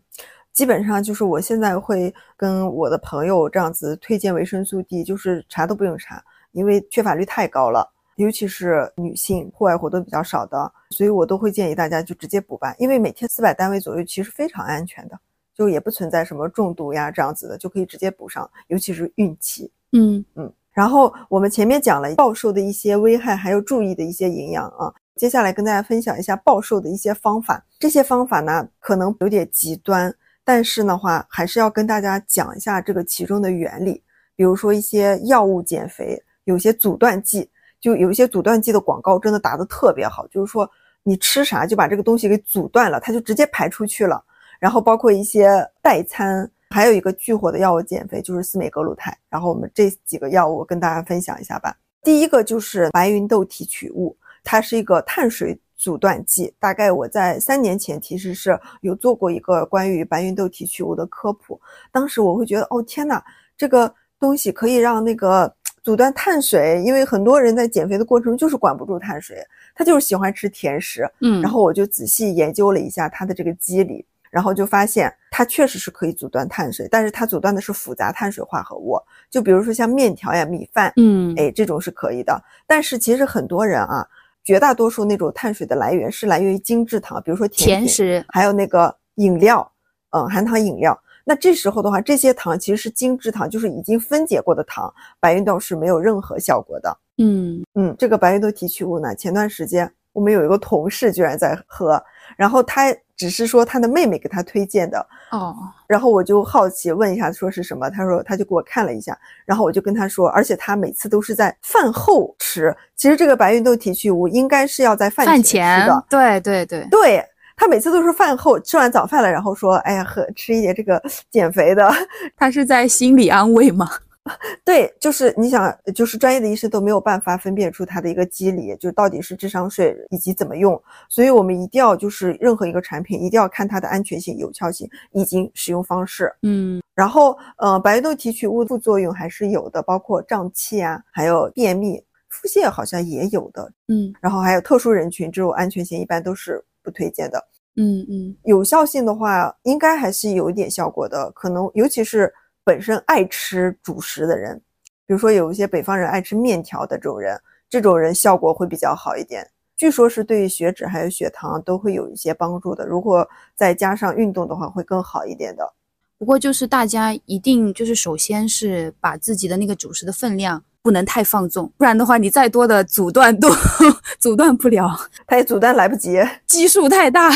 [0.55, 15.19] 基本上就是我现在会跟我的朋友这样子推荐维生素 D，就是查都不用查，因为缺乏率太高了，尤其是女性户外活动比较少的，所以我都会建议大家就直接补吧，因为每天四百单位左右其实非常安全的，
[15.53, 19.69] 就也不存在什么中毒呀这样子的，就可以直接补上，尤其是孕期。
[19.91, 20.49] 嗯嗯。
[20.71, 27.61] 然后我们前面讲了暴瘦的一些危害，还有注意的一些营养啊，接下来跟大家分享一下暴瘦的一些方法。
[27.77, 30.15] 这些方法呢，可能有点极端。
[30.45, 34.01] 但是的话，还是要跟大家讲一下这个其中的原理。
[34.35, 37.49] 比如说一些药物减肥，有些阻断剂，
[37.81, 40.69] 就有一些阻断剂的广告真的打得特别好，就是说
[41.03, 44.23] 你吃啥就把这个东西给阻断了，它就直接排出去了。
[44.59, 45.49] 然后包括一些
[45.81, 49.17] 代餐，还有一个巨火的药物减肥就是司美格鲁肽。
[49.29, 51.75] 然后我们这几个药物跟大家分享一下吧。
[52.03, 55.59] 第一个就是白芸豆提取物，它是一个碳水。
[55.85, 61.61] 阻断剂，大概我在三年前其实是有做过一个关于白芸豆提取物的科普。
[61.91, 63.21] 当时我会觉得，哦天呐，
[63.55, 69.37] 这个东西可以让那个阻断碳水，因为很多人在减肥的过程中就是管不住碳水，
[69.75, 71.07] 他就是喜欢吃甜食。
[71.21, 82.43] 嗯，然后我就仔细研究了一下它的这个机理，然后就发现它确实是可以阻断碳水，但是它阻断的是复杂碳水化合物，就比如说像面条呀、米饭，嗯，哎，这种是可以的。
[82.65, 84.07] 但是其实很多人啊。
[84.45, 89.69] 绝大多数那种碳水的来源是来源于精制糖，比如说甜食，还有那个饮料，
[90.11, 90.97] 嗯，含糖饮料。
[91.25, 96.95] 那这时候的话，这些糖其实是精制糖，就是已经分解过的糖，白芸豆是没有任何效果的。
[97.17, 102.03] 嗯嗯，这个白芸豆提取物呢，前段时间我们有一个同事居然在喝，
[102.35, 117.23] 然后他只是说他的妹妹给他推荐的，哦，然后我就好奇问一下说是什么，他说他就给我看了一下，然后我就跟他说，而且他每次都是在饭后吃，其实这个白芸豆提取物应该是要在饭饭前吃前的，，对对对，对。
[117.57, 121.01] 他每次都是饭后吃完早饭了，然后说：“哎呀，喝吃一点这个
[121.31, 121.89] 减肥的。
[122.35, 123.89] 他是在心理安慰吗？”
[124.65, 130.81] 对，就是你想，就是专业的医生都没有办法分辨出它的一个机理，就到底是智商税以及怎么用。
[131.07, 136.33] 所以我们一定要就是任何一个产品一定要看它的安全性、有效性以及使用方式。
[136.41, 143.71] 嗯然后，呃，白豆提取物副作用还是有的，包括胀气啊，还有便秘、腹泻好像也有的。
[143.89, 147.45] 嗯然后还有特殊人群，这种安全性一般都是不推荐的。
[147.77, 151.29] 嗯嗯有效性的话，应该还是有一点效果的。
[151.31, 152.33] 可能尤其是
[152.65, 154.59] 本身爱吃主食的人，
[155.05, 159.47] 比如说有一些北方人爱吃面条的这种人，这种人效果会比较好一点。
[159.77, 162.85] 据说是对于血脂还有血糖都会有一些帮助的。
[162.87, 165.73] 如果再加上运动的话，会更好一点的。
[166.17, 173.49] 不过就是大家一定就是首先是把自己的那个主食的分量不能太放纵，不然的话你再多的阻断都
[174.17, 174.89] 阻断不了，
[175.27, 176.17] 它也阻断来不及。
[176.47, 177.29] 基数太大。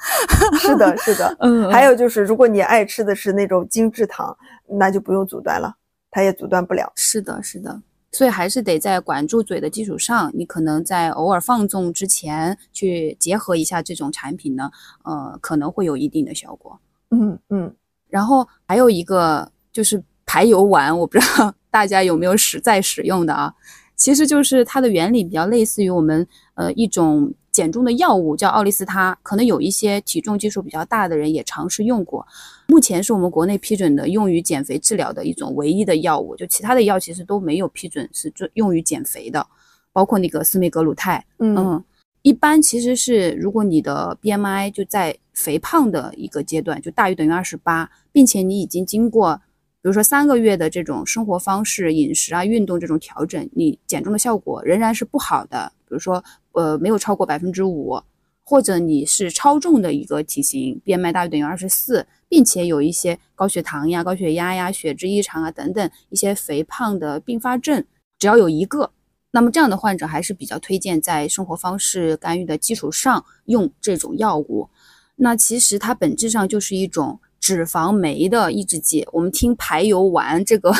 [0.58, 1.36] 是的，是的。
[1.40, 4.36] 嗯，还有就是，如果你爱吃的是那种精制糖，
[4.66, 5.74] 那就不用阻断了，
[6.10, 6.92] 它也阻断不了。
[6.96, 7.82] 是的，是的。
[8.12, 14.70] 所以还是得在管住嘴的基础上，你可能在偶尔放纵之前去结合一下这种产品呢，
[15.04, 16.80] 呃，可能会有一定的效果。
[17.10, 17.72] 嗯嗯，
[18.08, 23.54] 然后还有一个就是排油丸，我不知道 大家有没有使在使用的啊？
[23.94, 32.26] 其实就是它的原理比较类似于我们呃一种减重的药物，叫奥利司他，可能有一些体重基数比较大的人也尝试用过。
[32.68, 39.44] 目前是我们国内批准的用于减肥治疗的一种唯一的药物，就其他的药其实都没有批准是用用于减肥的，
[39.92, 41.56] 包括那个司美格鲁肽，嗯。
[41.56, 41.84] 嗯，
[42.22, 49.34] 一般其实是如果你的 BMI 就在肥胖的一个阶段，就大于等于二十八，并且你已经经过，
[49.80, 58.00] 比如说三个月的这种生活方式、饮食啊、运动这种调整，你减重的效果仍然是不好的，比如说呃没有超过百分之五，
[58.44, 67.84] 或者你是超重的一个体型，BMI 大于等于二十四，并且有一些高血糖呀、高血压呀、血脂异常啊等等一些肥胖的并发症，
[68.18, 68.90] 只要有一个。
[69.32, 74.68] 那么这样的患者还是比较推荐在生活方式干预的基础上用这种药物。
[75.14, 79.04] 那其实它本质上就是一种脂肪酶的抑制剂。
[79.10, 80.72] 我们听排油丸这个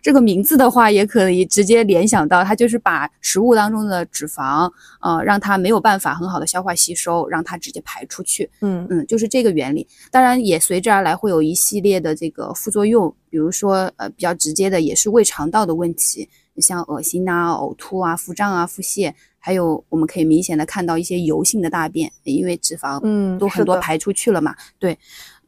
[0.00, 8.48] 这个名字的话，也可以直接联想到它就是把食物当中的脂肪，呃，让它没有办法很好的消化吸收，让它直接排出去。
[8.60, 9.86] 嗯嗯，就是这个原理。
[10.10, 19.12] 当然，也随之而来会有一系列的这个副作用，比如说呃比较直接的也是胃肠道的问题，像恶心啊、呕吐啊、腹胀啊、腹泻，
[19.46, 24.56] 还有我们可以明显的看到一些油性的大便，因为脂肪嗯，都很多排出去了嘛。
[24.78, 24.98] 对，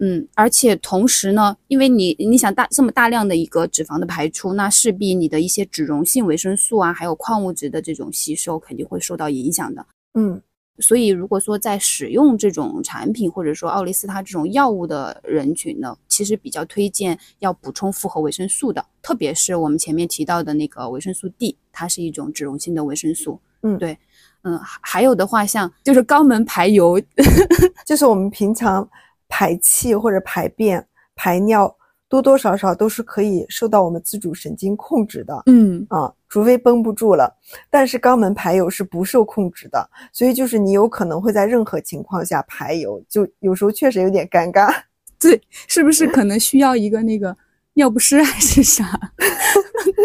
[0.00, 9.87] 嗯，而且同时呢，因为你你想大这么大量的一个脂肪的排出，那势必你的一些脂溶性维生素啊，还有矿物质的这种吸收肯定会受到影响的。
[10.12, 10.42] 嗯
[10.78, 23.40] 所以，如果说在使用这种产品或者说奥利司他这种药物的人群呢，其实比较推荐要补充复合维生素的，特别是我们前面提到的那个维生素 D，它是一种脂溶性的维生素。
[23.74, 23.98] 嗯对，
[24.42, 27.00] 嗯，还还有的话，像就是肛门排油，
[27.85, 28.88] 就是我们平常
[29.29, 31.74] 排气或者排便、排尿，
[32.09, 37.37] 多多少少都是可以受到我们自主神经控制的嗯啊，除非绷不住了。
[37.68, 44.72] 但是肛门排油是不受控制的，所以就是你有可能会在任何情况下排油，就有时候确实有点尴尬。
[45.18, 47.37] 对，是不是可能需要一个那个
[47.74, 48.85] 尿不湿还是啥，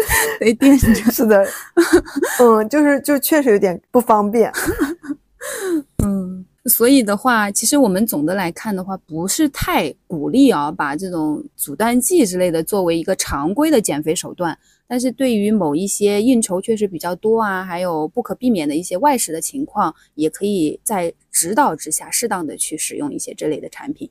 [0.40, 0.94] 得垫着？
[1.10, 1.46] 是的，
[2.40, 4.50] 嗯，就是就确实有点不方便。
[6.04, 14.58] 嗯，所以的话，其实我们总的来看的话，不是太鼓励啊，把这种阻断剂之类的作为一个常规的减肥手段。
[14.86, 24.10] 但是对于某一些应酬确实比较多啊，还有不可避免的一些外食的情况，也可以在指导之下，适当的去使用一些这类的产品。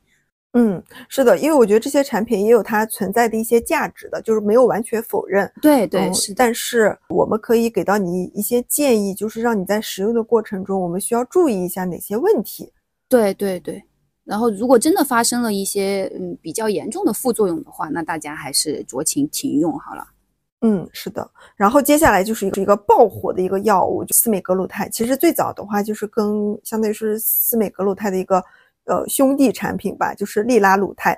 [0.53, 5.49] 嗯，是的，因为我觉得这些产品也有它存在的一些价值的，就是没有完全否认。
[5.61, 12.73] 对对，嗯是，但是我们可以给到你一些建议，就是让你在使用的过程中，我们需要注意一下哪些问题。
[13.07, 13.81] 对对对。
[14.23, 20.05] 然后，如果真的发生了一些嗯比较严重的副作用的话，那大家还是酌情停用好了。
[20.61, 21.27] 嗯，是的。
[21.55, 24.87] 然后接下来就是一个一个爆火的一个药物，就司美格鲁肽。
[24.89, 28.43] 其实最早的话就是跟相当于是司美格鲁肽的一个
[28.91, 31.17] 呃兄弟产品吧，就是利拉鲁肽。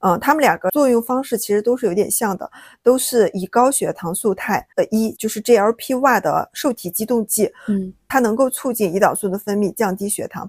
[0.00, 2.50] 嗯，它们两个作用方式其实都是有点像的，
[2.82, 10.48] 都是以高血糖素肽呃一就是 GLP-1 的受体激动剂，嗯，它能够促进胰岛素的分泌，降低血糖。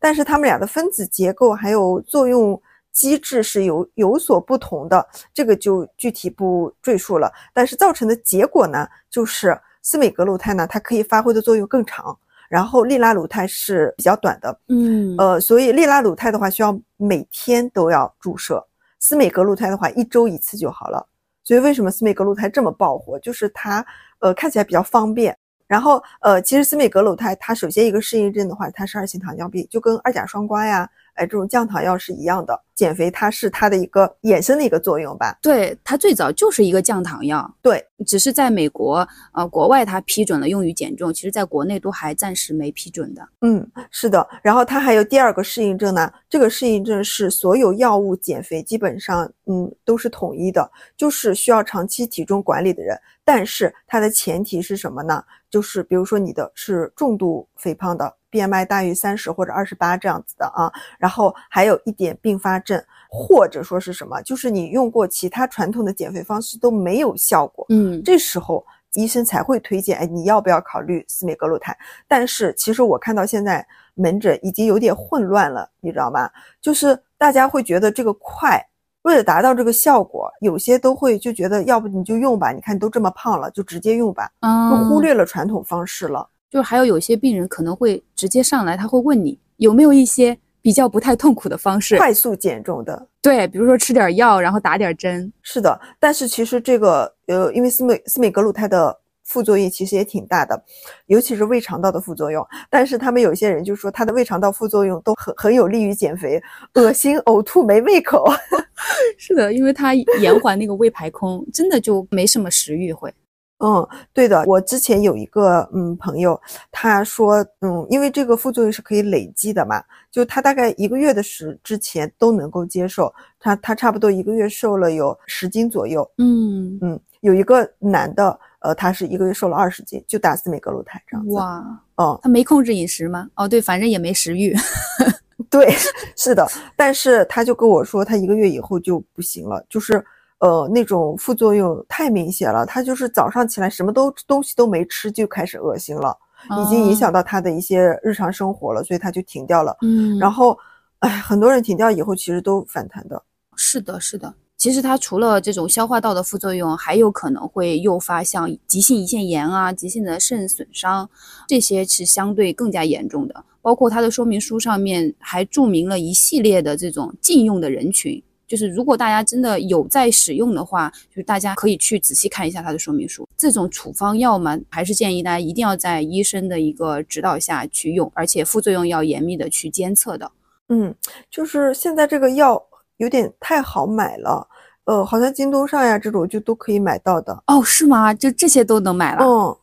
[0.00, 2.60] 但是它们俩的分子结构还有作用
[2.92, 7.32] 机制是有有所不同的，这个就具体不赘述了。
[7.54, 12.18] 但是造成的结果呢，就是司美格鲁肽呢，它可以发挥的作用更长。
[12.48, 18.64] 然后利拉鲁肽是比较短的，嗯呃，所以利拉鲁肽的话需要每天都要注射，
[18.98, 21.06] 司美格鲁肽的话一周一次就好了。
[21.44, 23.18] 所以为什么司美格鲁肽这么爆火？
[23.20, 23.84] 就是它
[24.18, 25.36] 呃看起来比较方便。
[25.68, 32.58] 然后呃，其实司美格鲁肽它首先一个适应症的话，它是二型糖尿病，就跟二甲双胍呀，哎这种降糖药是一样的。
[32.76, 35.38] 减肥它是它的一个衍生的一个作用吧。
[35.40, 38.96] 对，它最早就是一个降糖药，对，只是在美国
[39.32, 43.26] 呃国外它批准了用于减重，其实在国内都还暂时没批准的。
[43.40, 44.28] 嗯，是的。
[44.42, 52.94] 然后它还有第二个适应症呢，这个适应症是所有药物减肥基本上嗯都是统一的，就是需要长期体重管理的人。
[53.24, 55.24] 但是它的前提是什么呢？
[55.50, 71.76] 就是比如说你的是重度肥胖的，BMI 大于三十或者二十八这样子的啊，然后还有一点并发症，或者说是什么，就是你用过其他传统的减肥方式都没有效果，嗯，这时候医生才会推荐，哎，你要不要考虑司美格鲁肽？
[72.08, 76.30] 但是其实我看到现在门诊已经有点混乱了，你知道吗？
[76.60, 78.62] 就是大家会觉得这个快，
[79.02, 86.28] 为了达到这个效果，有些都会就觉得，要不你就用吧，你看你都这么胖了，就直接用吧，就嗯，忽略了传统方式了。
[86.50, 95.32] 就是还有有些病人可能会直接上来，他会问你有没有一些比较不太痛苦的方式，快速减重的，对，比如说吃点药，然后打点针。
[95.42, 100.60] 是的，但是其实这个呃，因为司美司美格鲁肽的副作用其实也挺大的，
[101.06, 102.46] 尤其是胃肠道的副作用。
[102.70, 106.40] 但是他们有些人就说他的胃肠道副作用都很很有利于减肥，
[106.74, 108.24] 恶心、呕吐、没胃口。
[109.18, 113.12] 是的，因为它延缓那个胃排空，真的就没什么食欲会。
[113.58, 116.38] 嗯，对的，我之前有一个嗯朋友，
[116.70, 126.08] 他说嗯，因为这个副作用是可以累积的嘛，就他大概一个月的时之前都能够接受，他他差不多一个月瘦了有十斤左右。
[126.18, 131.32] 嗯，嗯，有一个男的，呃，他是一个月瘦了二十斤，就打司美格鲁肽这样子。
[131.32, 131.64] 哇，
[131.96, 133.28] 嗯，他没控制饮食吗？
[133.36, 134.54] 哦，对，反正也没食欲。
[135.48, 135.72] 对，
[136.16, 140.04] 是的，但是他就跟我说，他一个月以后就不行了，就是
[140.38, 146.16] 呃那种副作用太明显了，他就是早上起来什么都东西都没吃就开始恶心了，
[146.62, 149.76] 已经影响到他的一些日常生活了，所以他就停掉了。
[149.82, 150.58] 嗯，然后，
[150.98, 153.22] 哎，很多人停掉以后其实都反弹的。
[153.56, 154.34] 是的，是的。
[154.58, 161.08] 其实它除了这种消化道的副作用，还有可能会诱发像急性胰腺炎啊、急性的肾损伤，
[161.46, 163.44] 这些是相对更加严重的。
[163.60, 173.28] 包括它的说明书上面还注明了一系列的这种禁用的人群，就是如果大家真的有在使用的话，就是大家可以去仔细看一下它的说明书。
[173.36, 180.30] 这种处方药嘛，还是建议大家一定要在医生的一个指导下去用，而且副作用要严密的去监测的。
[180.68, 180.94] 嗯，
[181.30, 182.62] 就是现在这个药
[182.96, 184.48] 有点太好买了，
[184.84, 187.42] 呃，好像京东上呀这种就都可以买到的。
[187.46, 188.14] 哦，是吗？
[188.14, 189.24] 就这些都能买了？
[189.24, 189.56] 嗯，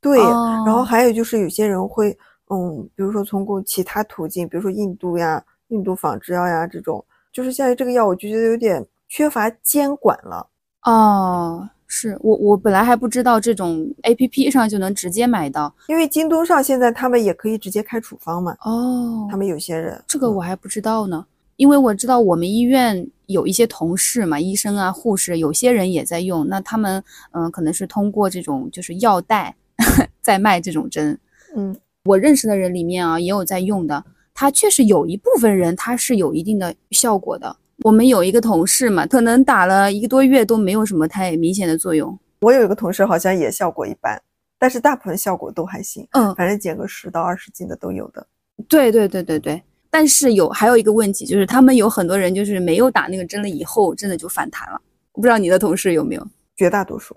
[0.00, 0.18] 对。
[0.20, 2.16] 哦然后还有就是有些人会，
[2.50, 7.04] 嗯，比如说通过其他途径，比如说印度呀、印度仿制药呀这种，
[7.36, 10.48] 就是现在这个药我就觉得有点缺乏监管了。
[10.84, 29.54] 哦，是我我本来还不知道这种 A P P 上就能直接买到因为京东上现在他们也可以直接开处方嘛，哦他们有些人这个我还不知道呢，因为我知道我们医院有一些同事嘛，医生啊、护士，有些人也在用，那他们嗯、可能是通过这种就是药代
[30.22, 31.18] 在卖这种针。
[31.54, 34.02] 嗯我认识的人里面啊，也有在用的，
[34.38, 37.56] 他确实有一部分人他是有一定的效果的。
[37.82, 42.18] 我们有一个同事嘛，可能打了一个多月都没有什么太明显的作用。
[42.40, 44.20] 我有一个同事好像也效果一般，
[44.58, 48.26] 但是大部分效果都还行，嗯，反正减个十到二十斤的都有的。
[48.68, 54.78] 对对对对对，但是有还有一个问题，就是他们有很多人就是没有打那个针了以后，真的就反弹了。
[55.12, 56.26] 我不知道你的同事有没有？
[56.56, 57.14] 绝大多数，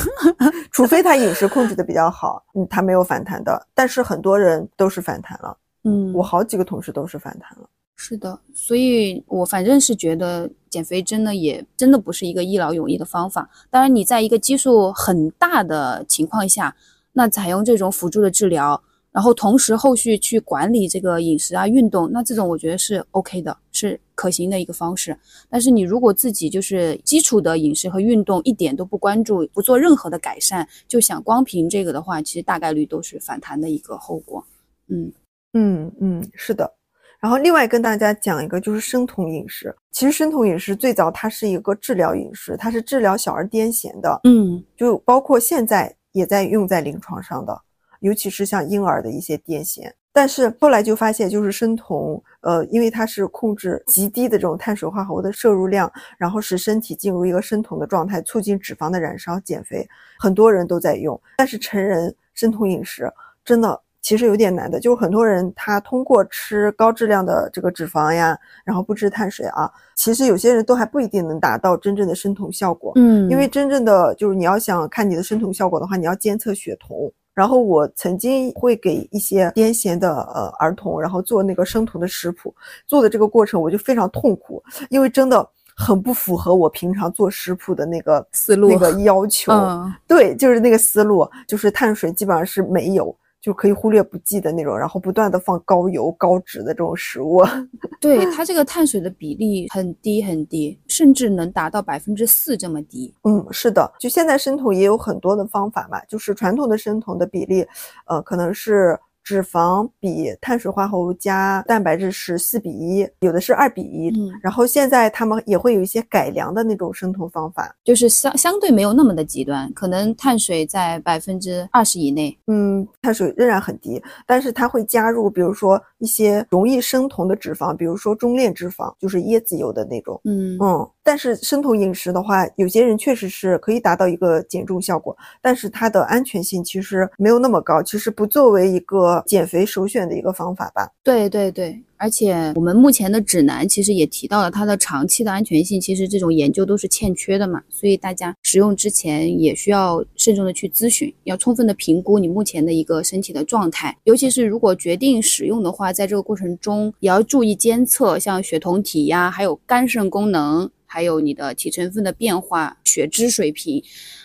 [0.70, 3.66] 除非他饮食控制的比较好，嗯，他没有反弹的。
[3.74, 5.56] 但是很多人都是反弹了，
[5.86, 7.68] 嗯我好几个同事都是反弹了。
[7.98, 13.48] 是的，所以我反正是觉得减肥真的，也真的不是一个一劳永逸的方法。
[13.70, 16.76] 当然，你在一个基数很大的情况下，
[17.12, 18.82] 那采用这种辅助的治疗，
[19.12, 25.16] 然后同时后续去管理这个饮食啊、运动，那这种我觉得是 OK 的，是可行的一个方式。
[25.48, 34.44] 但是你如果自己就是基础的饮食和运动一点都不关注，不做任何的改善，就想光凭这个的话，其实大概率都是反弹的一个后果。
[34.88, 35.10] 嗯
[35.56, 36.70] 嗯嗯，是的。
[37.18, 39.74] 然后另外跟大家讲一个就是生酮饮食。
[39.90, 47.58] 其实生酮饮食最早它是一个治疗饮食，它是治疗小儿癫痫的，嗯就包括现在也在用在临床上的，
[48.00, 49.90] 尤其是像婴儿的一些癫痫。
[50.12, 59.86] 但是后来就发现，就是生酮，呃，因为它是控制极低的这种碳水化合物的摄入量，然后使身体进入一个生酮的状态，促进脂肪的燃烧、减肥，
[60.18, 61.20] 很多人都在用。
[61.36, 63.12] 但是成人生酮饮食
[63.44, 72.92] 真的其实有点难的，就是很多人他通过吃高质量的这个脂肪呀，然后不吃碳水啊，其实有些人都还不一定能达到真正的生酮效果。
[72.94, 77.12] 嗯，因为真正的就是你要想看你的生酮效果的话，你要监测血酮。
[77.34, 82.54] 然后我曾经会给一些癫痫的呃儿童，然后做那个生酮的食谱，
[82.86, 85.44] 做的这个过程我就非常痛苦，因为真的
[85.76, 89.52] 很不符合我平常做食谱的那个思路那个要求。
[89.52, 97.42] 嗯对，就是那个思路，就是碳水基本上是没有，就可以忽略不计的那种，然后不断的放高油高脂的这种食物。
[98.00, 103.14] 对它这个碳水的比例很低很低，甚至能达到百分之四这么低。
[103.22, 107.66] 嗯，是的，就现在生酮也有很多的方法嘛，就是传统的生酮的比例，
[108.06, 114.08] 呃，可能是脂肪比碳水化合物加蛋白质是四比一，有的是二比一。
[114.10, 122.38] 嗯，然后现在他们也会有一些改良的那种生酮方法，就是相相对没有那么的极端，可能碳水在百分之二十以内。
[122.46, 130.20] 嗯，碳水仍然很低，但是它会加入，比如说一些容易生酮的脂肪，比如说中链脂肪，就是椰子油的那种。
[130.22, 140.90] 嗯嗯，但是生酮饮食的话，有些人确实是可以达到一个减重效果，但是它的安全性其实没有那么高，其实不作为一个减肥首选的一个方法吧。
[141.04, 163.82] 对对对，而且我们目前的指南其实也提到了它的长期的安全性，其实这种研究都是欠缺的嘛，所以大家使用之前也需要慎重的去咨询，要充分的评估你目前的一个身体的状态，尤其是如果决定使用的话，在这个过程中也要注意监测，像血酮体呀，还有肝肾功能，还有你的体成分的变化、血脂水平。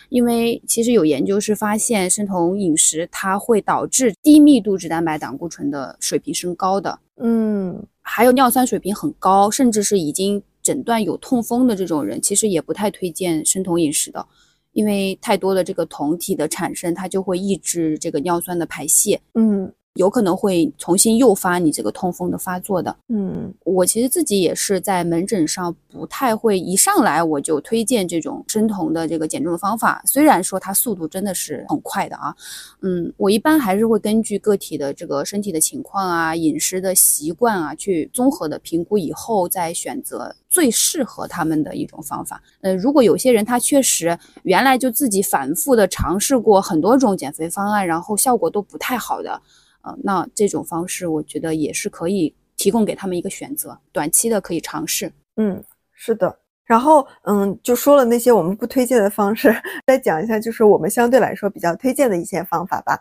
[0.08, 7.86] 因为其实有研究是发现，生酮饮食它会导致低密度脂蛋白胆固醇的水平升高的，嗯。
[8.04, 14.26] 还有尿酸水平很高，甚至是已经诊断有痛风的这种人，其实也不太推荐生酮饮食的，
[14.72, 22.96] 因为太多的这个酮体的产生，它就会抑制这个尿酸的排泄，嗯有可能会重新诱发你这个痛风的发作的。
[23.08, 32.34] 嗯我其实自己也是在门诊上不太会一上来我就推荐这种生酮的这个减重的方法，虽然说它速度真的是很快的啊，
[32.80, 42.42] 嗯，我一般还是会根据个体的这个身体的情况啊、饮食的习惯啊，去综合的评估以后再选择最适合他们的一种方法。
[42.62, 49.40] 呃，如果有些人他确实原来就自己反复的尝试过很多种减肥方案，然后效果都不太好的。
[49.82, 55.12] 呃，那这种方式我觉得也是可以提供给他们一个选择，短期的可以尝试。
[55.36, 55.62] 嗯，
[55.92, 56.38] 是的。
[56.64, 59.54] 然后，嗯，就说了那些我们不推荐的方式，
[59.86, 62.98] 再讲一下，就是我们相对来说比较推荐的一些方法吧。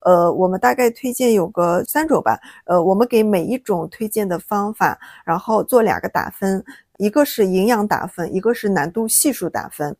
[0.00, 2.38] 呃，我们大概推荐有个三种吧。
[2.66, 6.62] 呃，我们给每一种推荐的方法，然后做两个打分，
[6.98, 9.96] 一个是营养打分，一个是难度系数打分。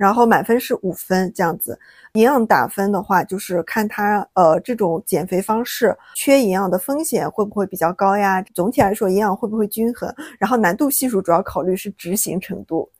[0.00, 1.78] 然后满分是五分这样子。
[2.14, 8.40] 营养打分的话，就是看他呃这种减肥方式缺营养的风险会不会比较高呀？
[8.54, 10.10] 总体来说营养会不会均衡？
[10.38, 12.90] 然后难度系数主要考虑是执行程度。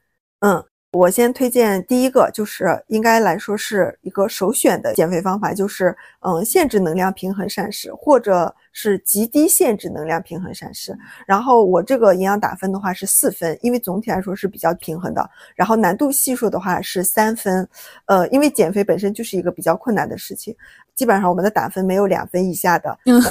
[0.41, 0.63] 嗯，
[0.93, 10.93] 我先推荐第一个，就是应该来说是一个首选的减肥方法，就是嗯限制能量平衡膳食，或者是极低限制能量平衡膳食。
[11.27, 15.31] 然后我这个营养打分的话是四分，因为总体来说是比较平衡的。
[15.55, 17.69] 然后难度系数的话是三分，
[18.07, 20.57] 呃，因为减肥本身就是一个比较困难的事情，
[20.97, 22.99] 基本上我们的打分没有两分以下的。
[23.07, 23.23] 嗯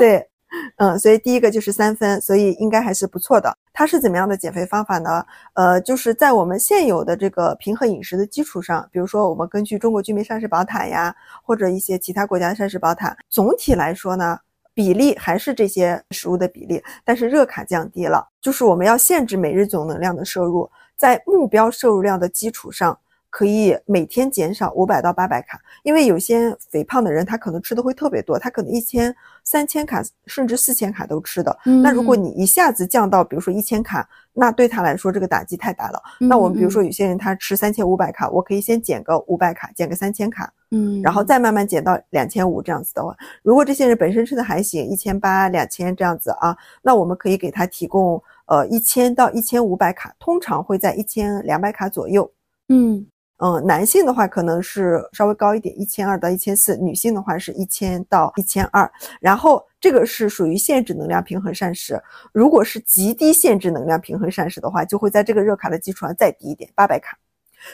[0.00, 0.28] 对，
[0.76, 3.56] 嗯，所以第一个就是三分，所以应该还是不错的。
[3.72, 5.24] 它是怎么样的减肥方法呢？
[5.54, 14.38] 呃，就是在我们现有的这个平衡饮食的基础上，比如说我们根据中国居民膳食宝塔呀，或者一些其他国家的膳食宝塔，总体来说呢，
[14.72, 22.98] 比例还是这些食物的比例，但是热卡降低了，就是我们要限制每日总能量的摄入，在目标摄入量的基础上。
[23.36, 29.14] 可以每天减少五百到八百卡，因为有些肥胖的人他可能吃的会特别多，他可能一千、
[29.44, 31.54] 三千卡甚至四千卡都吃的。
[31.66, 36.02] 嗯那如果你一下子降到比如说一千卡，那对他来说这个打击太大了。
[36.18, 52.32] 那我们比如说有些人他吃三千五百卡，我可以先减个五百卡，减个三千卡，嗯，然后再慢慢减到两千五这样子的话，如果这些人本身吃的还行，一千八、两千这样子啊，那我们可以给他提供呃一千到一千五百卡，通常会在一千两百卡左右。
[52.70, 53.06] 嗯
[53.38, 58.90] 嗯，男性的话可能是稍微高一点，一千二到一千四；女性的话是一千到一千二。
[59.20, 62.02] 然后这个是属于限制能量平衡膳食。
[62.32, 67.18] 如果是极低限制能量平衡膳食的话，就会在这个热卡的基础上再低一点，八百卡。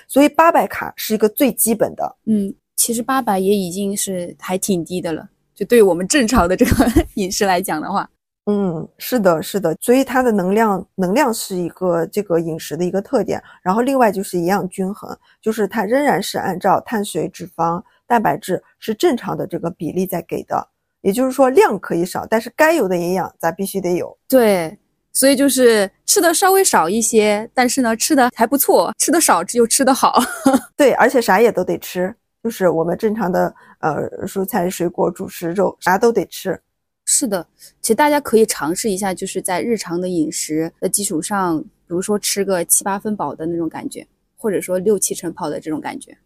[0.09, 2.17] 所以八百卡是一个最基本的。
[2.27, 8.09] 嗯，其实八百也已经是还挺低的了，就对我们正常的这个 饮食来讲的话。
[8.47, 13.41] 嗯，是的，是的，所以它的能量能量是一个这个饮食的一个特点。
[13.63, 20.69] 然后另外就是营养均衡，就是它仍然是按照碳水、脂肪、蛋白质是正常的这个比例在给的。
[21.03, 24.17] 也就是说量可以少，但是该有的营养咱必须得有。
[24.27, 24.77] 对，
[25.13, 30.21] 所以就是吃的稍微少一些，但是呢吃的还不错，吃的少又吃的好。
[30.77, 32.13] 对，而且啥也都得吃，
[32.43, 36.61] 就是我们正常的呃蔬菜、水果、主食、肉啥都得吃。
[37.05, 37.47] 是的，
[37.81, 46.17] 其实大家可以尝试一下，就是在日常的饮食的基础上，比如说吃个七八分饱的那种感觉，或者说六七成饱的这种感觉。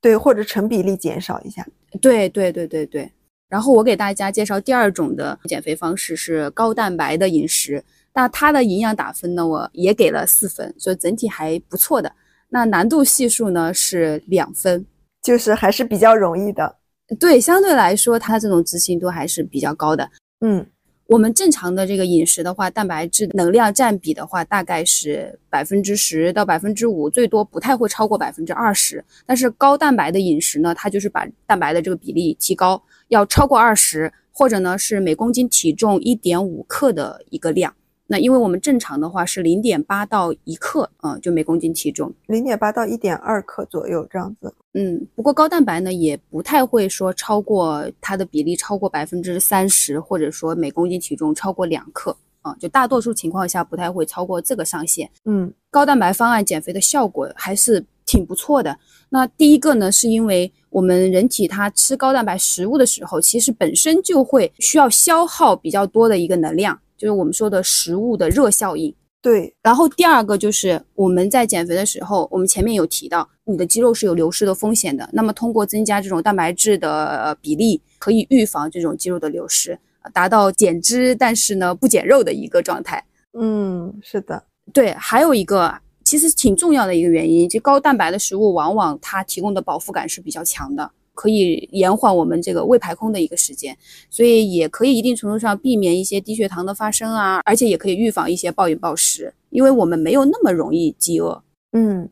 [0.00, 1.66] 对，或者成比例减少一下。
[2.00, 3.10] 对对对对对。
[3.48, 7.82] 然后我给大家介绍第二种的减肥方式是高蛋白的饮食，
[8.12, 12.12] 那它的营养打分呢，我也给了四分，所以整体还不错的。
[12.48, 14.84] 那难度系数呢是两分，
[15.22, 16.76] 就是还是比较容易的。
[17.18, 20.08] 对，相对来说，它这种执行度还是比较高的。
[20.40, 20.66] 嗯，
[21.06, 29.02] 我们正常的这个饮食的话，蛋白质能量占比的话，大概是百分之十到百分之五，最多不太会超过百分之二十。
[29.24, 37.74] 但是高蛋白的饮食呢，它就是把蛋白的这个比例提高，要超过二十，或者呢是每公斤体重一点五克的一个量。
[38.08, 44.54] 那因为我们正常的话是零点八到一克，嗯，就每公斤体重零点八到一点二克左右这样子。
[44.74, 55.10] 嗯，不过高蛋白呢也不太会说超过它的比例超过百分之三十，或者说每公斤体重超过两克啊，就大多数情况下不太会超过这个上限。
[55.24, 58.78] 嗯，高蛋白方案减肥的效果还是挺不错的。
[59.08, 66.78] 那第一个呢，是因为我们人体它吃高蛋白食物的时候，其实本身就会需要消耗比较多的一个能量。
[66.96, 69.54] 就是我们说的食物的热效应，对。
[69.62, 75.08] 然后第二个就是我们在减肥的时候，我们前面有提到，你的肌肉是有流失的风险的。
[75.12, 79.78] 那么通过增加这种蛋白质的比例，可以预防这种肌肉的流失，
[80.12, 83.04] 达到减脂但是呢不减肉的一个状态。
[83.38, 84.92] 嗯，是的，对。
[84.92, 85.74] 还有一个
[86.04, 90.90] 其实挺重要的一个原因，就高蛋白的食物往往它提供的饱腹感是比较强的。
[91.16, 93.76] 可以延缓我们这个胃排空的一个时间，
[94.10, 101.42] 所以也可以一定程度上避免一些低血糖的发生啊，而且也可以预防一些暴饮暴食，因为我们没有那么容易饥饿。
[101.72, 102.08] 嗯，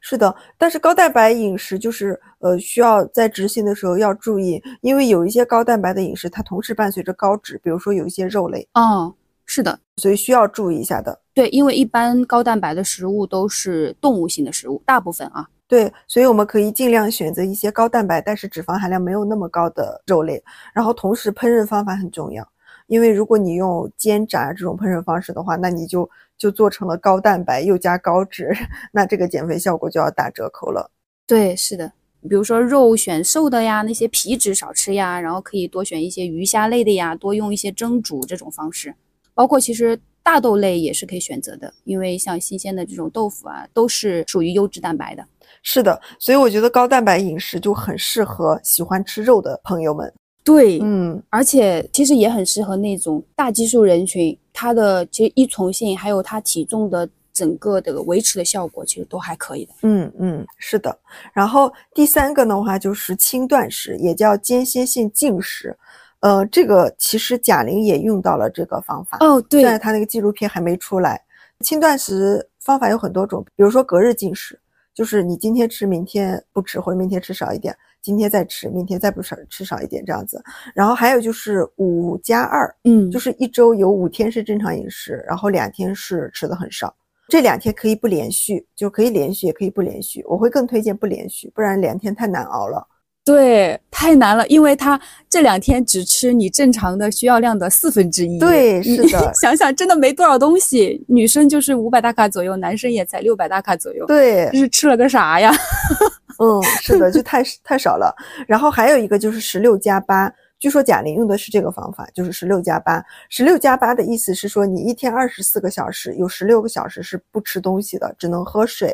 [0.00, 8.68] 是的，但是高蛋白饮食就是呃需要在执行的时候要注意，因为有一些高蛋白的饮食它同时伴随着高脂，比如说有一些肉类。
[8.74, 9.12] 哦，
[9.46, 11.18] 是的，所以需要注意一下的。
[11.34, 15.48] 对，因为一般高蛋白的食物都是动物性的食物，大部分啊。
[15.72, 20.44] 对，所以我们可以尽量选择一些高蛋白，但是脂肪含量没有那么高的肉类。
[20.74, 22.46] 然后同时烹饪方法很重要，
[22.88, 26.06] 因为如果你用煎炸这种烹饪方式的话，那你就
[26.36, 28.54] 就做成了高蛋白又加高脂，
[28.92, 30.90] 那这个减肥效果就要打折扣了。
[31.26, 31.90] 对，是的，
[32.28, 38.94] 比如说肉选瘦的呀，那些皮脂少吃呀，然后可以多选一些鱼虾类的呀，多用一些蒸煮这种方式，
[39.32, 45.24] 包括其实大豆类也是可以选择的，因为像新鲜的这种豆腐啊，都是属于优质蛋白的。
[45.62, 50.12] 是的，所以我觉得高蛋白饮食就很适合喜欢吃肉的朋友们。
[50.44, 59.72] 对，嗯，而且其实也很适合那种大基数人群，它的其实依从性还有它体重的整个的维持的效果，其实都还可以的。
[59.82, 60.98] 嗯嗯，是的。
[61.32, 65.76] 然后第三个的话就是轻断食，也叫间歇性进食。
[66.22, 69.18] 呃，这个其实贾玲也用到了这个方法。
[69.20, 71.20] 哦，对，但是她那个纪录片还没出来。
[71.60, 74.58] 轻断食方法有很多种，比如说隔日进食。
[74.94, 80.42] 就是你今天吃，明天不吃，或者明天吃少一点，今天再吃，明天再不少吃少一点这样子。
[80.74, 86.94] 然后还有就是五加二，嗯，就是一周有五天是正常饮食，然后两天是吃的很少。
[87.28, 90.22] 这两天可以不连续，就可以连续，也可以不连续。
[90.28, 92.86] 我会更推荐不连续，不然两天太难熬了。
[93.24, 95.00] 对，太难了，因为他
[95.30, 98.36] 这两天只吃你正常的需要量的四分之一。
[98.40, 101.04] 对，是的， 想想真的没多少东西。
[101.06, 104.04] 女生就是五百大卡左右，男生也才六百大卡左右。
[104.06, 105.52] 对，这是吃了个啥呀？
[106.42, 108.12] 嗯，是的，就太太少了。
[108.48, 113.00] 然后还有一个就是十六加八，据说贾玲用的是这个方法，就是十六加八。
[113.28, 118.92] 十六加八的意思是说，你一天二十四个小时，有十六个小时是不吃东西的，只能喝水。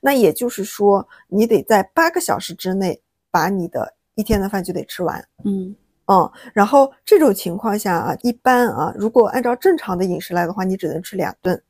[0.00, 3.00] 那也就是说，你得在八个小时之内。
[3.30, 5.74] 把你的一天的饭就得吃完，嗯
[6.06, 11.62] 嗯，然后这种情况下啊，一般啊，如果按照正常的饮食来的话，你只能吃两顿，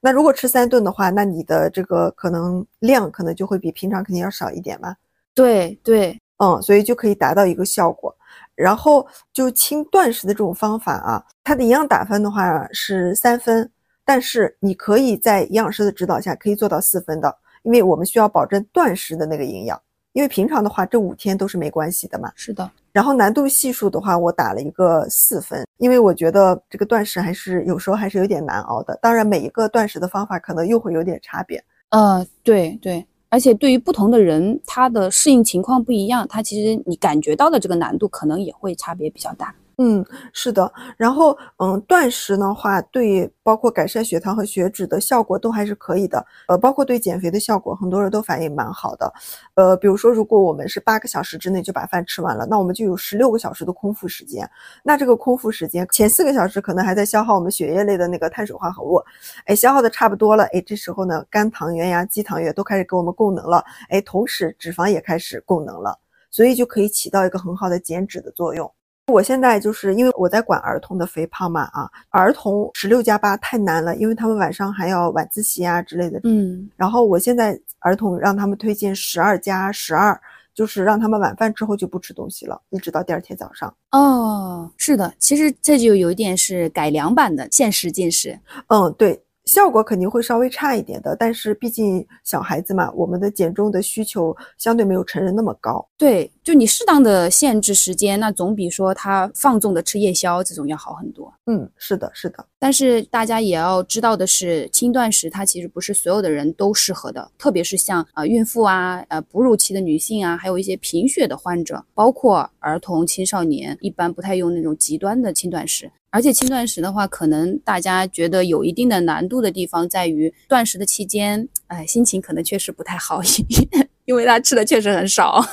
[0.00, 4.94] 那如果吃三顿的话，那你的这个可能量可能就会比平常肯定要少一点嘛。
[5.34, 8.14] 对对，嗯，所以就可以达到一个效果。
[8.54, 13.70] 然后就轻断食的这种方法啊，它的营养打分的话是三分，
[14.04, 19.78] 但是你可以在营养师的指导下可以做到四分的，因为我们需要保证断食的那个营养。
[20.16, 22.32] 因为平常的话，这五天都是没关系的嘛。
[22.34, 22.68] 是的。
[22.90, 28.98] 然后难度系数的话，我打了一个四分，因为我觉得这个断食还是有时候还是有点难熬的。
[29.02, 31.62] 当然，每一个断食的方法可能又会有点差别。
[31.90, 33.06] 呃，对对。
[33.28, 39.54] 而且对于不同的人，他的适应情况不一样，他其实你感觉到的这个难度可能也会差别比较大。
[39.78, 40.02] 嗯，
[40.32, 49.12] 是的，然后嗯，断食的话，对包括改善血糖和血脂的效果都还是可以的，呃，包括对减肥的效果，很多人都反应蛮好的，
[49.54, 54.50] 呃，比如说如果我们是八个小时之内就把饭吃完了，那我们就有十六个小时的空腹时间，
[54.82, 58.98] 那这个空腹时间前四个小时可能还在消耗我们血液类的那个碳水化合物，
[59.44, 65.98] 哎，消耗的差不多了，哎，这时候呢，肝糖原呀、肌糖原都开始给我们供能了，哎，同时脂肪也开始供能了，
[66.30, 68.72] 所以就可以起到一个很好的减脂的作用。
[69.12, 80.20] 我现在就是因为我在管儿童的肥胖嘛，啊，儿童十六加八太难了，因为他们晚上还要晚自习啊之类的，嗯，然后我现在儿童让他们推荐十二加十二，
[80.52, 83.72] 就是让他们晚饭之后就不吃东西了，一直到第二天早上。
[83.92, 88.36] 哦，是的，其实这就有一点是改良版的限时进食。
[88.66, 89.22] 嗯，对。
[89.46, 95.86] 效果肯定会稍微差一点的，但是毕竟小孩子嘛，我们的减重的需求相对没有成人那么高。
[95.96, 101.32] 对，就你适当的限制时间，那总比说他放纵的吃夜宵这种要好很多。
[101.46, 102.44] 嗯，是的，是的。
[102.58, 115.88] 但是大家也要知道的是，轻断食它其实不是所有的人都适合的，特别是像啊孕妇啊、呃哺乳期的女性啊，还有一些贫血的患者，包括儿童、青少年，一般不太用那种极端的轻断食。
[116.16, 123.20] 而且轻断食的话，可能大家觉得有一定的难度的地方在于，断食的期间，哎，心情可能确实不太好，
[124.06, 125.44] 因为他吃的确实很少，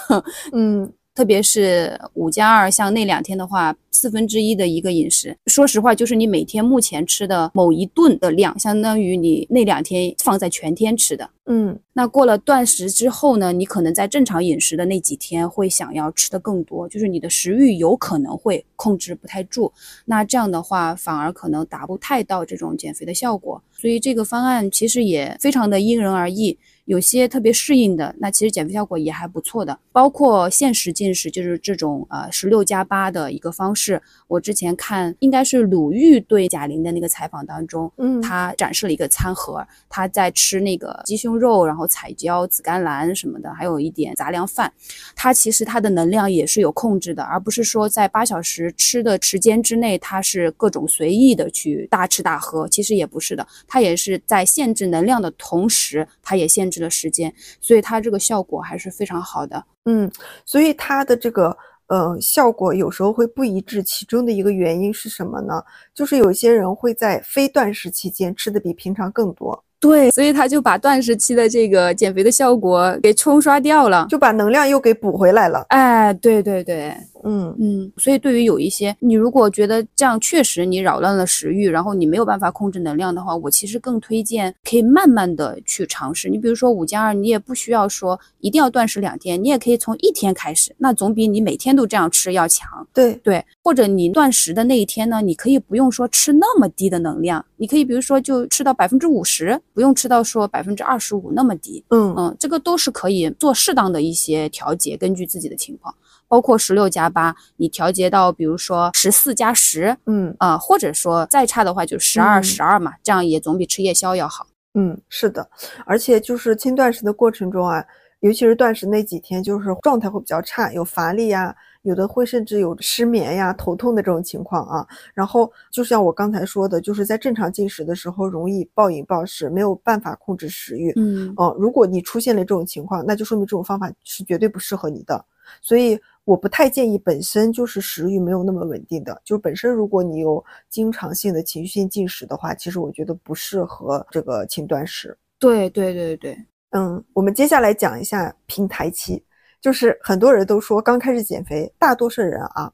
[0.53, 0.89] 嗯。
[1.15, 11.29] 特别是五加二，像那两天的话，四分之一的一个饮食，说实话，就是你每天目前吃的某一顿的量，相当于你那两天放在全天吃的。
[11.45, 19.71] 嗯，那过了断食之后呢，你可能在正常饮食的那几天会想要吃的更多，就是你的食欲有可能会控制不太住。
[20.05, 23.61] 那这样的话，反而可能达不太到这种减肥的效果。
[23.71, 26.57] 所以这个方案其实也非常的因人而异。
[26.85, 34.01] 有些特别适应的，那其实减肥效果也还不错的，包括限时进食，就是这种呃十六加八的一个方式。
[34.27, 44.71] 我之前看应该是鲁豫对贾玲的那个采访当中，嗯，她展示了一个餐盒，她在吃那个鸡胸肉，然后彩椒、紫甘蓝什么的，还有一点杂粮饭。
[45.15, 52.67] 他其实他的能量也是有控制的，而不是说在八小时吃的时间之内，他是各种随意的去大吃大喝。
[52.67, 56.83] 其实也不是的，他也是在限制能量的同时，他也限制。
[56.83, 59.63] 的时间，所以它这个效果还是非常好的。
[59.85, 60.11] 嗯，
[60.45, 61.55] 所以它的这个
[61.87, 65.63] 呃效果有时候会不一致，其中的一个原因是什么呢？
[65.95, 69.63] 就是有些人会在非断食期间吃的比平常更多。
[69.79, 75.65] 对，所以他就把断食期的这个减肥的效果给冲刷掉了，就把能量又给补回来了。
[75.69, 76.93] 哎，对对对。
[77.23, 86.29] 嗯嗯，所以对于有一些你如果觉得这样确实你扰乱了食欲，然后你没有办法控制能量的话，我其实更推荐可以慢慢的去尝试。
[86.29, 92.87] 你比如说五加二，你也不需要说一定要断食两天，你也可以从一天开始，那总比你每天都这样吃要强。
[92.93, 101.83] 对对，或者你断食的那一天呢，你可以不用说吃那么低的能量，你可以比如说就吃到百分之五十，不用吃到说百分之二十五那么低。
[101.89, 105.93] 嗯嗯，这个都是可以做适当的一些调节，根据自己的情况。
[106.33, 114.47] 包括十六加八，你调节到比如说十四加十，嗯啊，或者说再差的话就十二十二嘛，这样也总比吃夜宵要好。
[114.73, 115.47] 嗯，是的，
[115.85, 117.85] 而且就是轻断食的过程中啊，
[118.21, 124.87] 尤其是断食那几天，就是状态会比较差，有乏力呀，有的会甚至有失眠呀、头痛的这种情况啊。
[125.13, 130.91] 然后就像我刚才说的，就是在正常进食的时候容易暴饮暴食，没有办法控制食欲。
[130.95, 135.23] 嗯哦，如果你出现了这种情况，那就说明这种方法是绝对不适合你的。
[135.61, 136.01] 所以。
[136.25, 145.17] 我不太建议本身就是食欲没有那么稳定的，就本身如果你有经常性的情绪性进食的话，其实我觉得不适合这个轻断食。
[145.37, 146.37] 对对对对，
[146.69, 149.21] 嗯，我们接下来讲一下平台期，
[149.59, 152.71] 就是很多人都说刚开始减肥，大多数人啊，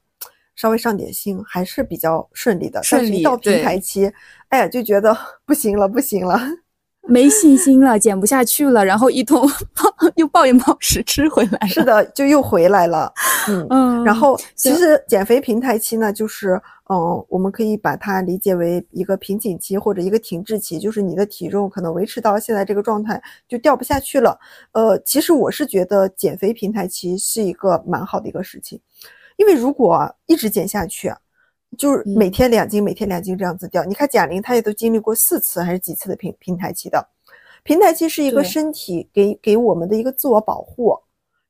[0.54, 4.08] 稍微上点心还是比较顺利的，顺利到平台期，
[4.50, 6.38] 哎呀就觉得 不行了，不行了。
[7.10, 9.44] 没信心了，减不下去了，然后一通
[10.14, 11.66] 又暴饮暴食吃回来。
[11.66, 13.12] 是的，就又回来了。
[13.48, 24.38] 嗯嗯然后其实减肥平台期呢，就是嗯，我们可以把它理解为一个瓶颈期或者一个停滞期，就是你的体重可能维持到现在这个状态就掉不下去了。
[24.72, 28.80] 呃，其实我是觉得减肥平台期是一个蛮好的一个事情，
[29.36, 31.12] 因为如果一直减下去，
[31.78, 37.08] 就是嗯每天两斤、每天两斤这样子掉，你看贾玲她也都经历过四次还是几次的平平台期的。
[37.62, 40.98] 平台期是一个身体给给我们的一个自我保护，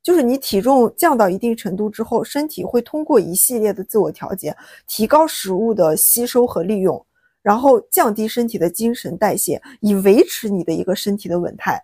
[0.03, 4.55] 就是你体重降到一定程度之后，身体会通过一系列的自我调节，
[4.87, 7.03] 提高食物的吸收和利用，
[7.41, 11.81] 然后降低身体的精神代谢，以维持你的一个身体的稳态。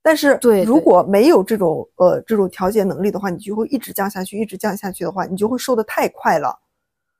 [0.00, 6.56] 但是，对对如果没有这种呃这种调节能力的话，你就会一直降下去，一直降下去的话，你就会瘦得太快了。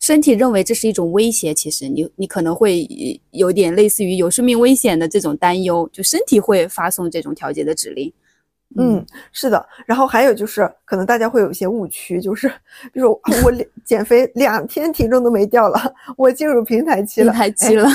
[0.01, 8.13] 身体认为这是一种威胁，其实你你可能会呃有点类似于有生命危险的这种担忧，就身体会发送这种调节的指令。
[8.77, 9.67] 嗯，是的。
[9.87, 12.47] 然后还有就是，可能大家会有一些误区，就是
[12.93, 15.81] 比如啊我两减肥两天体重都没掉了，
[16.17, 17.89] 我进入平台期了，平台期了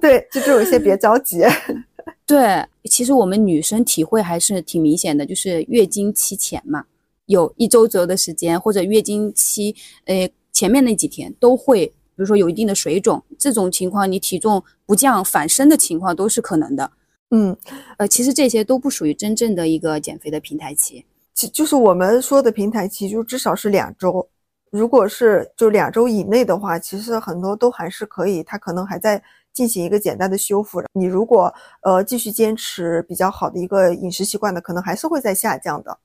[0.00, 1.42] 对，就这种一些别着急。
[2.26, 6.84] 对，其实我们女生体会还是挺明显的，就是月经期前嘛，
[7.26, 16.90] 有一周左右的时间，或者月经期呃前面那几天都会，比如说有一定的水肿，这种情况你体重不降反升的情况都是可能的。
[17.30, 17.56] 嗯，
[17.96, 21.04] 呃，其实这些都不属于真正的一个减肥的平台期。
[21.32, 24.28] 其就是我们说的平台期，就至少是两周。
[24.70, 29.22] 如果是就两周以内的话，其实很多都还是可以，它可能还在
[29.52, 30.82] 进行一个简单的修复。
[30.92, 35.98] 你如果呃继续坚持比较好的一个饮食习惯的，可能还是会在下降的。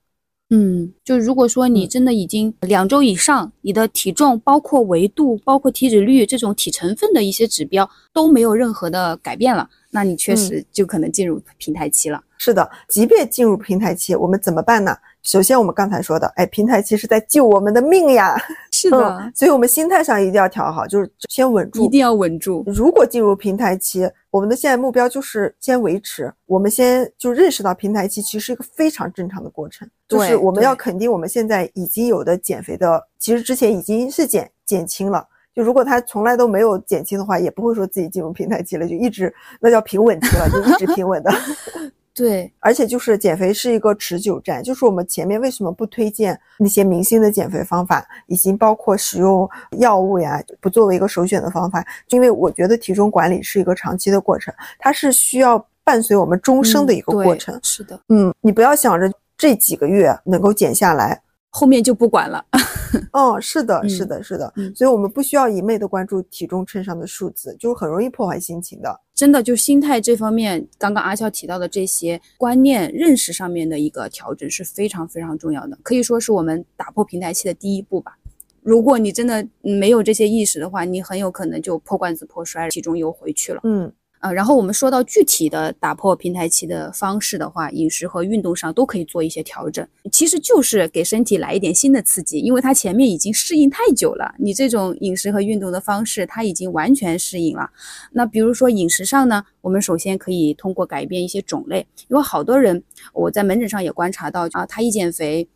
[0.50, 1.88] 嗯，就如果说你嗯。
[1.88, 12.22] 真的已经两周以上，你的体重、包括维度、包括体脂率这种体成分的一些指标都没有任何的改变了，那你确嗯实就可能进入平台期了。
[12.36, 14.96] 是的，即便进入平台期，我们怎么办呢？
[15.22, 22.62] 首先，我们刚才说的，哎，平台期是在救我们的命呀，是 嗯，所以我们心态上一定要调好，就是先稳住，一定要稳住。
[22.66, 26.32] 如果进入平台期，我们的现在目标就是先维持。
[26.46, 35.26] 我们先就认识到平台期其实是一个非常正常的过程，就是我们要肯定我们现在已经有的减肥的，其实之前已经是减减轻了。
[35.58, 41.32] 就如果他从来都没有减轻的话，也不会说自己进入平台期了，就一直那叫平稳期了，就一直平稳的。
[42.14, 57.58] 对，而且就是减肥是一个持久战，就是我们前面为什么不推荐那些明星的减肥方法，以及包括使用药物呀，不作为一个首选的方法，就因为我觉得体重管理是一个长期的过程，它是需要伴随我们终生的一个过程。
[57.64, 61.20] 是的，嗯，你不要想着这几个月能够减下来。
[61.50, 62.44] 后面就不管了。
[63.12, 69.00] 哦，是的，嗯是的，是的，嗯所以我们不需要一昧的关注体重秤上的数字，就是很容易破坏心情的。
[69.14, 78.16] 真的就心态这方面，刚刚阿笑提到的这些观念、认识上面的一个调整是非常非常重要的，可以说是我们打破平台期的第一步吧。
[78.62, 83.60] 如果你真的嗯没有这些意识的话，你很有可能就破罐子破摔，体重又回去了。
[83.64, 97.70] 嗯呃，然后我们说到具体的打破平台期的方式的话，饮食和运动上都可以做一些调整，其实就是给身体来一点新的刺激，因为它前面已经适应太久了，你这种饮食和运动的方式，它已经完全适应了。
[98.12, 105.48] 那比如说饮食上呢，我们首先可以通过改变一些种类，因为好多人我在门诊上也观察到啊，他一减肥。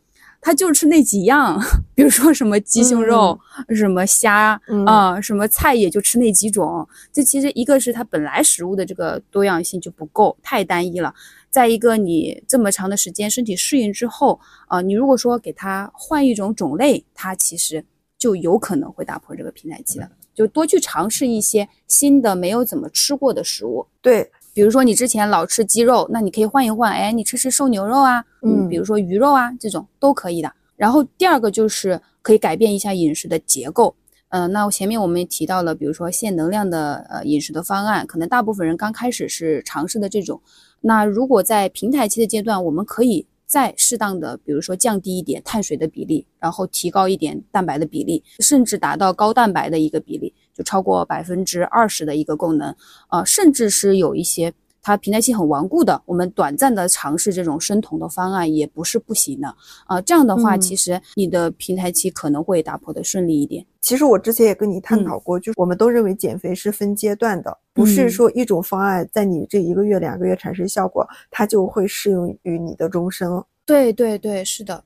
[0.45, 1.57] 他就吃那几样，
[1.95, 3.39] 比如说什么鸡胸肉、
[3.69, 6.87] 什么虾嗯啊、什么菜也就吃那几种。
[7.13, 11.15] 这其实一个是它本来食物的这个多样性就不够，太单一了。
[11.49, 17.85] 再一个，你这么长的时间身体适应之后，啊、你如果说给它换一种种类，它其实
[18.19, 20.11] 就有可能会打破这个平台期的。
[20.35, 30.53] 就多去尝试一些新的没有怎么吃过的食物，对，比如说你之前老吃鸡肉，那你可以换一换，哎，你吃吃瘦牛肉啊，嗯比如说鱼肉啊，这种都可以的。
[30.77, 33.95] 然后第二个就是可以改变一下饮食的结构。
[34.29, 40.41] 嗯、那前面我们也提到了，比如说限能量的呃饮食的方案，可能大部分人刚开始是尝试的这种。
[40.81, 52.75] 那如果在平台期的阶段，我们可以再适当的，比如说降低一点碳水的比例，然后提高一点蛋白的比例，甚至达到高蛋白的一个比例，就超过百分之二十的一个功能。
[53.09, 59.55] 啊，甚至是有一些它平台期很顽固的，我们短暂的尝试这种生酮的方案也不是不行的
[59.87, 60.01] 啊。
[60.01, 63.65] 这样的话，嗯其实你的平台期可能会打破的顺利一点。
[63.81, 73.45] 其实我之前也跟你探嗯讨过，就是我们都认为减肥是分阶段的，不是嗯说一种方案在你这一个月、两个月产生效果，它就会适用于你的终生。
[73.65, 74.83] 对对对，是的，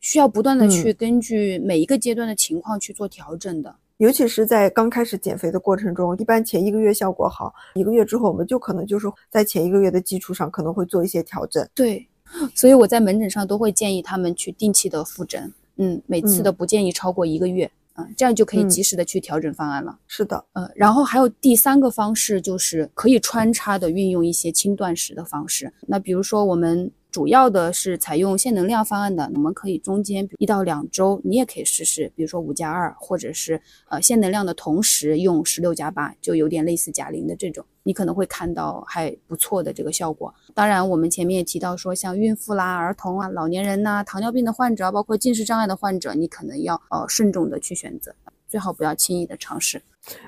[0.00, 3.74] 需要不断的嗯去根据每一个阶段的情况去做调整的。
[4.00, 11.68] 尤其是在刚开始减肥的过程中，一般前一个月效果好，一个月之后我们就可能就是在前一个月的基础上可能会做一些调整。
[11.74, 12.08] 对，
[12.54, 15.52] 所以我在门诊上都会建议他们去定期的复诊。
[15.76, 17.70] 嗯，每次的不建议超过一个月。
[17.96, 19.98] 嗯这样就可以及时的去调整方案了。
[20.08, 25.70] 是的，呃，然后还有第三个方式就是可以穿插的运用一些轻断食的方式。
[25.86, 26.90] 那比如说我们。
[27.10, 40.32] 主要的是采用限能量方案的，我们可以中间一到两周，你也可以试试，比如说五加二，或者是呃限能量的同时用十六加八，就有点类似贾玲的这种，你可能会看到还不错的这个效果。
[40.54, 48.14] 当然，我们前面也提到说，像孕妇啦、儿童啊、老年人呐、糖尿病的患者，包括进食障碍的患者，你可能要呃慎重的去选择，
[48.50, 49.80] 最好不要轻易的尝试。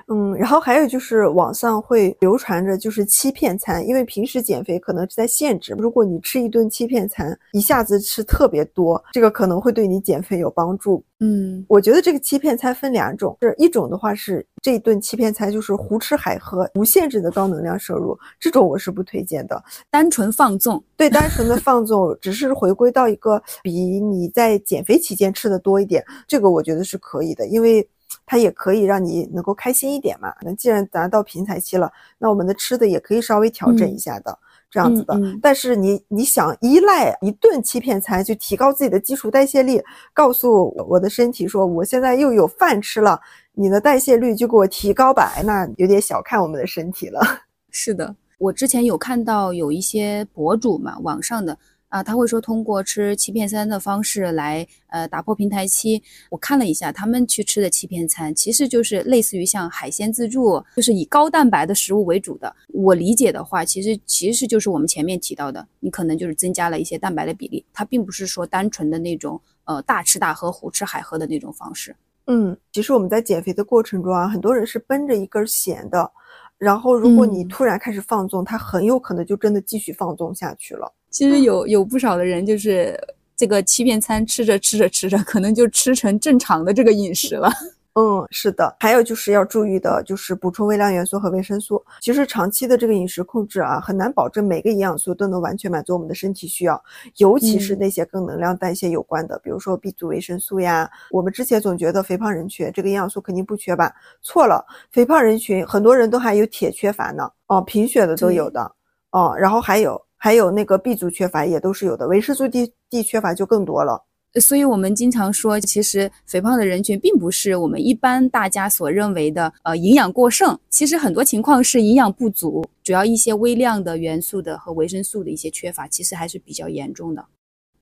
[0.07, 11.03] 嗯，然后还有就是网上会流传着就是欺骗餐，因为平时减肥可能是在限制，如果你吃一顿欺骗餐，一下子吃特别多，这个可能会对你减肥有帮助。
[11.19, 19.61] 嗯，我觉得这个欺骗餐分两种，是一种的话是这一顿欺骗餐就是胡吃海喝，无限制的高能量摄入，这种我是不推荐的。
[19.89, 27.85] 单纯放纵，对，单纯的放纵，只是回归到一个比你在减肥期间吃的多一点，这个我觉得是可以的，因为。
[28.25, 30.33] 它也可以让你能够开心一点嘛。
[30.41, 34.37] 那既然达到平台期了，那我们的吃的也可以稍微调整一下的，
[34.69, 35.19] 这样子的。
[35.41, 39.83] 但是你你想依赖一顿欺骗餐去提高自己的基础代谢率，
[40.13, 43.19] 告诉我的身体说我现在又有饭吃了，
[43.53, 47.21] 你的代谢率就给我提高吧，那有点小看我们的身体了。
[47.71, 51.57] 是的，我之前有看到有一些博主嘛，网上的。
[51.93, 56.01] 啊，他会说通过吃欺骗餐的方式来呃打破平台期。
[56.31, 62.55] 我看了一下，他们去吃的欺骗餐其实就是类似于像海鲜自助，就是以高蛋白的食物为主的。
[62.69, 71.95] 我理解的话，其实其实就是我们前面提到的，你可能就是增加了一些蛋白的比例，它并不是说单纯的那种呃大吃大喝、胡吃海喝的那种方式。
[72.25, 76.11] 嗯，其实我们在减肥的过程中啊，很多人是奔着一根弦的，
[76.57, 80.91] 然后如果你突然开始放纵，他很有可能就真的继续放纵下去了。
[81.13, 82.99] 其实有有不少的人就是
[83.37, 87.49] 这个欺骗餐吃着吃着吃着，可能就吃成正常的这个饮食了。
[87.95, 88.75] 嗯，是的。
[88.79, 91.79] 还有就是要注意的，就是补充微量元素和维生素。
[92.01, 96.83] 其实长期的这个饮食控制啊，很难保证每个营养素都能完全满足我们的身体需要，
[97.17, 100.89] 尤其是那些跟能量代谢有关的，比如说 B 族维生素呀。
[101.11, 103.93] 我们之前总觉得肥胖人群这个营养素肯定不缺吧？
[104.23, 107.29] 错了，肥胖人群很多人都还有铁缺乏呢。
[107.45, 108.71] 哦，贫血的都有的。
[109.11, 110.01] 哦，然后还有。
[110.23, 114.05] 还有那个 B 族缺乏也都是有的，维生素 D D 缺乏就更多了。
[114.39, 120.57] 所以，我们经常说，其实肥胖的人群并不是我们一般大家所认为的，呃，营养过剩。
[120.69, 127.25] 其实很多情况是营养不足，主要一些微量的元素的和维生素的一些缺乏，其实还是比较严重的。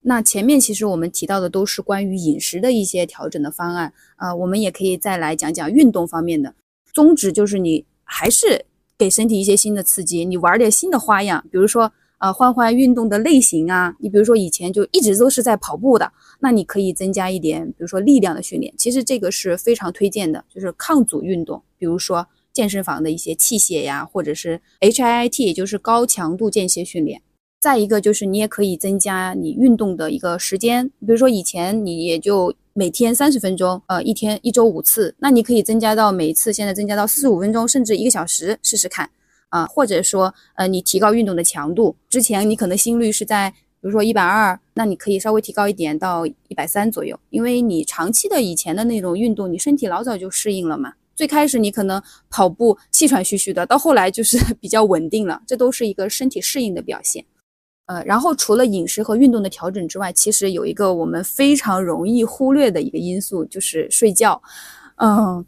[0.01, 6.55] 那前面其实我们提到的都是关于饮食的一些调整的方案，呃，我们也可以再来讲讲运动方面的
[6.91, 8.65] 宗旨，就是你还是
[8.97, 11.93] 给身体一些新的刺激，你玩点新的花样，比如说。
[12.21, 27.23] 啊，换换运动的类型啊，你比如说以前就一直都是在跑步的，那你可以增加一点，比如说力量的训练，其实这个是非常推荐的，就是抗阻运动，比如说健身房的一些器械呀，或者是 HIIT，也就是高强度间歇训练。
[27.59, 39.09] 再一个就是你也可以增加你运动的一个时间，比如说以前你也就每天三十分钟，呃，一天一周五次，那你可以增加到每次现在增加到四十五分钟，甚至一个小时试试看。
[39.51, 50.93] 啊，或者说，呃，你提高运动的强度，之前你可能心率是在，比如说一百二，那你可以稍微提高一点到一百三左右，因为你长期的以前的那种运动，你身体老早就适应了嘛。
[51.15, 57.25] 最开始你可能跑步气喘吁吁的，到后来就是 比较稳定了，这都是一个身体适应的表现。
[57.87, 64.41] 呃，然后除了饮食和运动的调整之外，其实有一个我们非常容易忽略的一个因素，就是睡觉。
[64.95, 65.45] 嗯。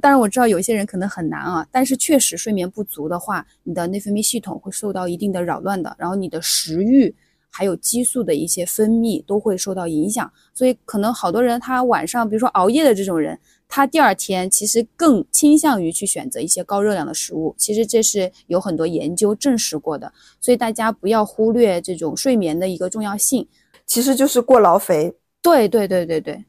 [0.00, 7.14] 当然我知道有些人可能很难啊，但是确实睡眠不足的话，你的内分泌系统会受到一定的扰乱的，然后你的食欲
[7.48, 13.38] 还有激素的一些分泌都会受到影响，所以可能好多人他晚上，比如说熬夜的这种人，
[13.68, 23.46] 他第二天其实更倾向于去选择一些高热量的食物，其实这是有很多研究证实过的，所以大家不要忽略这种睡眠的一个重要性，
[23.86, 25.14] 其实就是过劳肥。
[25.40, 26.44] 对对对对对。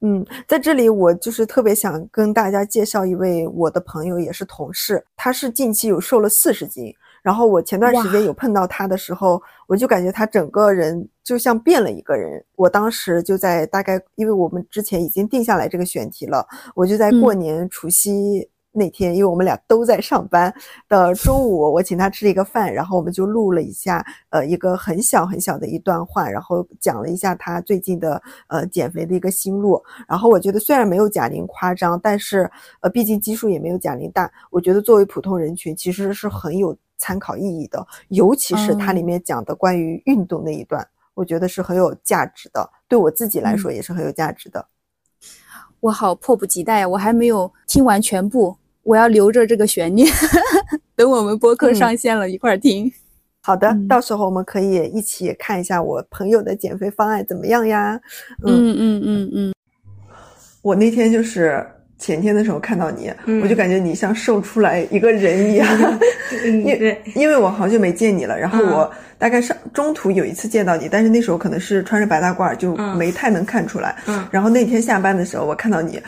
[0.00, 12.44] 嗯，在这里我就是特别想跟大家介绍一位我的朋友，也是同事，他是近期有瘦了四十斤，然后我前段时间有碰到他的时候，我就感觉他整个人就像变了一个人。
[12.56, 18.48] 我当时就在大概，因为我们之前已经定下来这个选题了，我就在过年除夕。
[18.74, 20.52] 那天，因为我们俩都在上班
[20.88, 29.80] 的中午，我请他吃了一个饭，然后我们就录了一下，呃，一个很小很小的一段话，然后讲了一下他最近的呃减肥的一个心路。
[30.08, 32.50] 然后我觉得虽然没有贾玲夸张，但是
[32.80, 44.66] 呃，毕竟基数也没有贾玲大，我觉得作为普通人群其实是很有参考意义的，尤其是它里面讲的关于运动那一段，我觉得是很有价值的，对我自己来说也是很有价值的。
[45.80, 46.88] 我好迫不及待呀！
[46.88, 50.06] 我还没有听完全部，我要留着这个悬念，
[50.94, 52.92] 等我们播客上线了，一块儿听。
[53.40, 58.00] 好的，到时候我们可以一起看一下我朋友的减肥方案怎么样呀？
[58.46, 59.54] 嗯嗯嗯嗯。
[60.62, 61.62] 我那天就是
[61.98, 63.12] 前天的时候看到你，
[63.42, 65.68] 我就感觉你像瘦出来一个人一样。
[66.44, 73.94] 因因为我好久没见你了，然后我大概上中途有一次见到你，但是那时候可能是穿着白大褂，就没太能看出来。
[74.06, 74.26] 嗯。
[74.30, 76.00] 然后那天下班的时候，我看到你。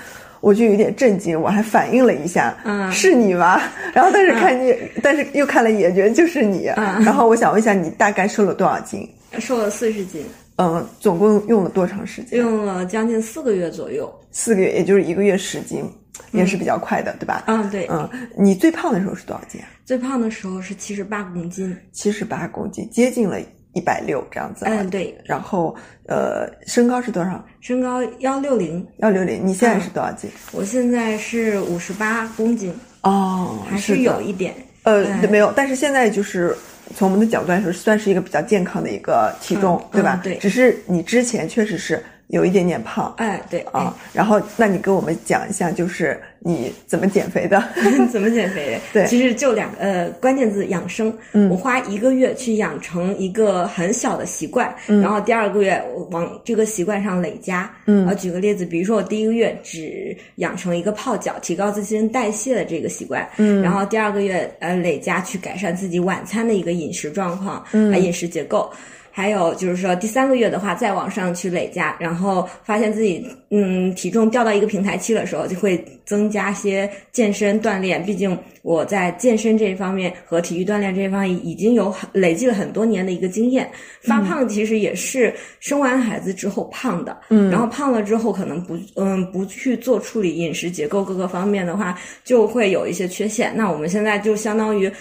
[0.47, 3.61] 我就有点震惊，我还反应了一下，嗯，是你吗？
[3.93, 4.73] 然后但是看你，
[5.03, 6.67] 但是又看了一眼，觉得就是你。
[6.77, 9.09] 然后我想问一下，你大概瘦了多少斤？
[9.41, 10.25] 瘦了四十斤。
[10.59, 12.39] 嗯，总共用了多长时间？
[12.39, 14.09] 用了将近四个月左右。
[14.31, 15.83] 四个月，也就是一个月十斤，
[16.31, 17.43] 也是比较快的，对吧？
[17.49, 17.85] 嗯，对。
[17.91, 19.61] 嗯，你最胖的时候是多少斤？
[19.85, 21.77] 最胖的时候是七十八公斤。
[21.91, 23.37] 七十八公斤，接近了。
[23.77, 27.45] 一百六这样子，嗯对，然后呃，身高是多少？
[27.61, 29.47] 身高幺六零，幺六零。
[29.47, 30.31] 你现在是多少斤？
[30.53, 32.75] 我现在是五十八公斤。
[33.03, 34.55] 哦，还是有一点。
[34.85, 36.57] 呃，没有，但是现在就是
[36.95, 40.19] 从我们的角度来说，算是一个比较健康的一个体重，对吧？
[40.25, 40.37] 对。
[40.39, 42.03] 只是你之前确实是。
[42.29, 47.63] 有一点点胖，哎，对啊，然后那你跟我们讲一下，就是你怎么减肥的？
[48.11, 48.81] 怎么减肥？
[48.93, 51.17] 对，其实就两个呃关键字：养生。
[51.33, 57.71] 嗯，我花一个月去养成一个很小的习惯，然后第二个月往这个习惯上累加。
[57.87, 63.29] 嗯，啊，举个例子，比如说我第一个月只养成一个泡脚，提高自身代谢的这个习惯。
[63.37, 68.69] 嗯，然后第二个月呃累加去改善自己晚餐的一个饮食状况，嗯，饮食结构。
[69.17, 78.05] 还有就是说，第三个月的话，再往上去累加，然后发现自己嗯体重掉到一个平台期的时候，就会增加些健身锻炼。
[78.05, 83.67] 毕竟我在健身这一方面和体育锻炼这一方面已经有很累积了很多年的一个经验。
[84.03, 93.51] 发胖其实也是生完孩子之后胖的，嗯，然后胖了之后可能不嗯不去做处理饮食结构各个方面的话，就会有一些缺陷。
[93.57, 94.93] 那我们现在就相当于。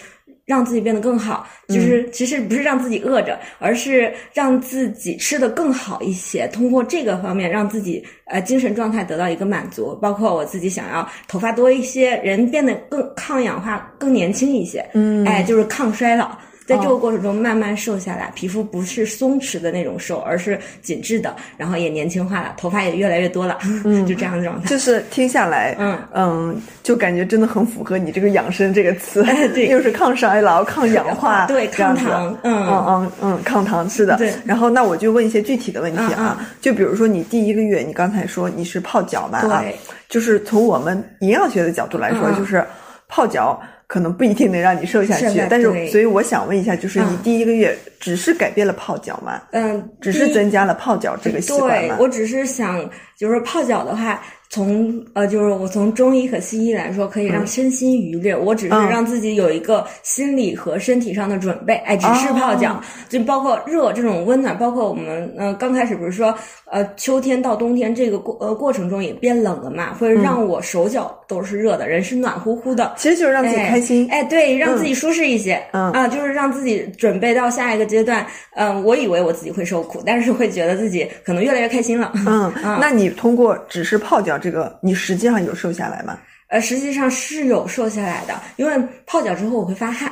[0.46, 6.48] 让自己变得更好，就是其实不是让自己饿着，而是让自己吃的更好一些。
[6.50, 9.98] 通过这个方面，让自己呃精神状态得到一个满足。
[10.02, 14.86] 包括我自己想要头发多一些，人变得更抗氧化、更年轻一些。
[14.94, 16.38] 嗯，哎，就是抗衰老。
[16.66, 24.68] 在这个过程中慢慢瘦下来，皮肤不是松弛的那种瘦，而是紧致的，然后也年轻化了，头发也越来越多了，嗯， 就这样的状态。
[24.68, 34.18] 就是听下来，嗯嗯，就感觉真的很符合你这个养生这个词，对， 又是抗衰老、抗氧化， 对，抗糖，嗯嗯嗯嗯，抗糖是的。
[34.18, 34.34] 对。
[34.44, 39.64] 然后那我就问一些具体的问题啊，就比如说你第一个月，你刚才说你是泡脚嘛啊，
[40.10, 42.66] 就是从我们营养学的角度来说，就是
[43.08, 43.62] 泡脚。
[43.88, 49.42] 可能不一定能让你瘦下去，但是所以我想问一下，就是你第一个月只是改变了泡脚吗？
[49.52, 51.96] 嗯，只是增加了泡脚这个习惯吗？
[51.96, 54.22] 对，我只是想，就是泡脚的话。
[54.48, 58.34] 从呃，就是我从中医和西医来说，可以让身心愉悦。
[58.34, 61.76] 我只是让自己有一个心理和身体上的准备。
[61.78, 62.80] 哎，只是泡脚，
[63.10, 66.34] 就包括热这种温暖，包括我们呃刚开始不是说
[66.72, 72.94] 呃秋天到冬天这个过呃过程中也变冷了嘛，会让我手脚都是热的，人是暖乎乎的。
[72.98, 74.08] 其实就是让自己开心。
[74.12, 75.62] 哎，对，让自己舒适一些。
[75.72, 78.26] 嗯啊，就是让自己准备到下一个阶段。
[78.56, 82.12] 嗯，我以为我自己会受苦，但是会觉得自己可能越来越开心了。
[82.28, 84.38] 嗯，那你通过只是泡脚。
[84.38, 86.18] 这个你实际上有瘦下来吗？
[86.50, 90.12] 呃，实际上是有瘦下来的，因为泡脚之后我会发汗。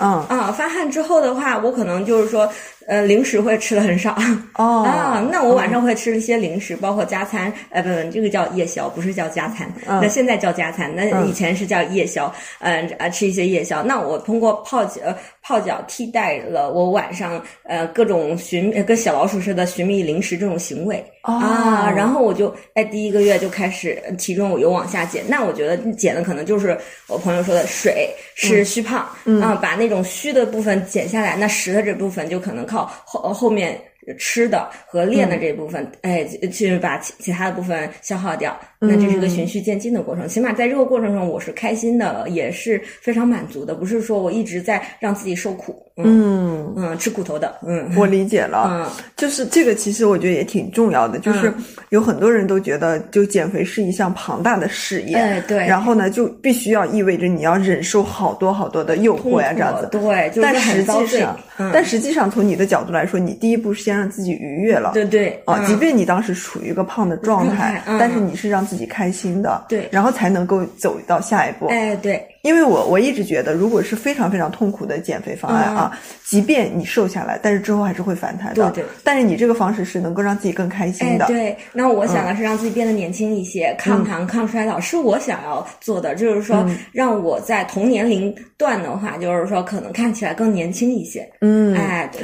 [0.00, 2.50] 嗯啊，发汗之后的话，我可能就是说。
[2.88, 4.16] 呃，零食会吃的很少。
[4.54, 4.82] 哦。
[4.88, 13.82] 啊，那我晚上会吃一些零食，包括加餐，呃，不不，这个叫夜宵，不是叫加餐，那现在叫加餐，那以前是叫夜宵，嗯啊，吃一些夜宵。
[13.82, 15.02] 那我通过泡脚
[15.42, 26.76] 泡脚替代了我晚上呃各种寻跟小老鼠似的寻觅零食这种行为啊，然后我就哎第一个月就开始体重我又往下减，那我觉得减的可能就是
[27.06, 29.06] 我朋友说的水是虚胖
[29.42, 32.77] 啊，把那种虚的部分减下来，那实的这部分就可能靠。
[32.86, 33.82] 后后面
[34.18, 40.26] 吃的和练的这部分，哎，去把其其他的部分消耗掉，那这是个循序渐进的过程。
[40.26, 45.84] 起码在这个过程中，我是开心的，也是非常满足的，不是说我一直在让自己受苦。
[46.00, 48.68] 嗯嗯，吃苦头的，嗯，我理解了。
[48.70, 51.18] 嗯，就是这个，其实我觉得也挺重要的。
[51.18, 51.52] 就是
[51.88, 55.16] 有很多人都觉得，就减肥是一项庞大的事业。
[55.16, 55.66] 哎，对。
[55.66, 59.88] 然后呢，就必须要意味着你要忍受好多好多的诱惑呀，这样子。
[59.90, 61.36] 对，但实际上，
[61.72, 64.92] 但实际上从你的角度来说，你第一步先让自己愉悦了。
[64.94, 65.40] 对对。
[65.44, 69.64] 啊，即便你当时处于一个胖的状态，但是你是让自己开心的。
[69.68, 69.88] 对。
[69.90, 71.66] 然后才能够走到下一步。
[71.66, 72.24] 哎，对。
[72.42, 78.70] 因为我我一直觉得，如果是非常非常痛苦的减肥方案啊，即便你瘦下来，但是之后还是会反弹的。
[78.70, 78.88] 对对。
[79.02, 81.26] 但是你这个方式是能够让自己更开心的。
[81.26, 81.54] 对。
[81.72, 91.28] 那我想的是让自己变得年轻一些，抗糖、抗衰老是我想要做的，就是说让我在同年龄段的话，就是说可能看起来更年轻一些。
[91.40, 91.76] 嗯。
[91.76, 92.22] 哎，对。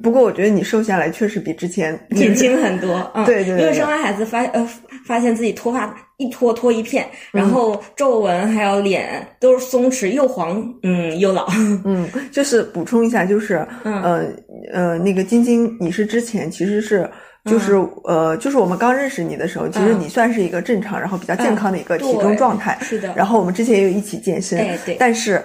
[0.00, 3.12] 不过我觉得你瘦下来确实比之前 年轻很多。
[3.26, 3.58] 对对。
[3.60, 4.68] 因为生完孩子发呃
[5.04, 5.94] 发现自己脱发。
[6.18, 11.48] 一脱脱一片，然后皱纹还有脸都是松弛，又黄，嗯，又老。
[11.84, 14.24] 嗯，就是补充一下，就是呃
[14.72, 17.10] 呃，那个晶晶，你是之前其实是
[17.46, 17.72] 就是
[18.04, 22.78] 呃，就是我们刚认识你的时候，其实你算是一个正常，然后比较健康的一个体重状态。
[22.82, 23.12] 是的。
[23.16, 24.56] 然后我们之前也有一起健身。
[24.60, 24.94] 哎，对。
[25.00, 25.42] 但是。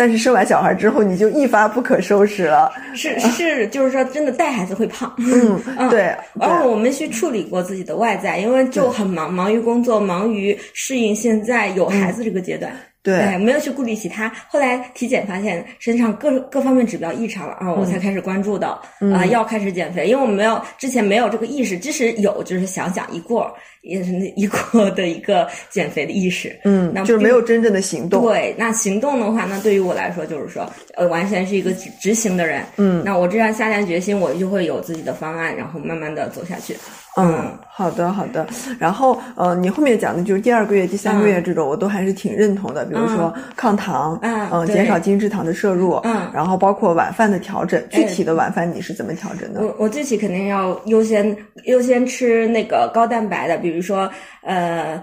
[0.00, 2.72] 但是生完小孩之后，你就一发不可收拾了。
[2.94, 5.14] 是是，就是说，真的带孩子会胖。
[5.18, 6.16] 嗯， 对。
[6.32, 12.72] 然后我们去处理过自己的外在，因为就很忙，忙于工作，忙于适应现在有孩子这个阶段。
[13.02, 14.30] 对，没有去顾虑其他。
[14.48, 18.80] 后来体检发现身上各各方面指标异常了啊，我才开始关注到
[19.14, 20.06] 啊，要开始减肥。
[20.06, 23.54] 因为我们没有之前没有这个意识，即使有，就是想想一过。
[23.82, 28.22] 也是那一个的一个减肥的意识，嗯，那就是没有真正的行动。
[28.22, 36.76] 对，那行动的话，那对于我来说就是说，呃，完全是一个执行的人，嗯，那我这样下定决心，我就会有自己的方案，然后慢慢的走下去。
[37.16, 38.46] 嗯，好的，好的。
[38.78, 42.84] 然后，呃，你后面讲的就是第二个月、第三个月这种，我都还是挺认同的。
[42.84, 47.82] 比如说抗糖，嗯，减少精制糖的摄入，嗯，然后包括晚饭的调整。
[47.90, 49.60] 具体的晚饭你是怎么调整的？
[49.60, 54.10] 我我具体肯定要优先优先吃那个高蛋白的，比如说，
[54.42, 55.02] 呃。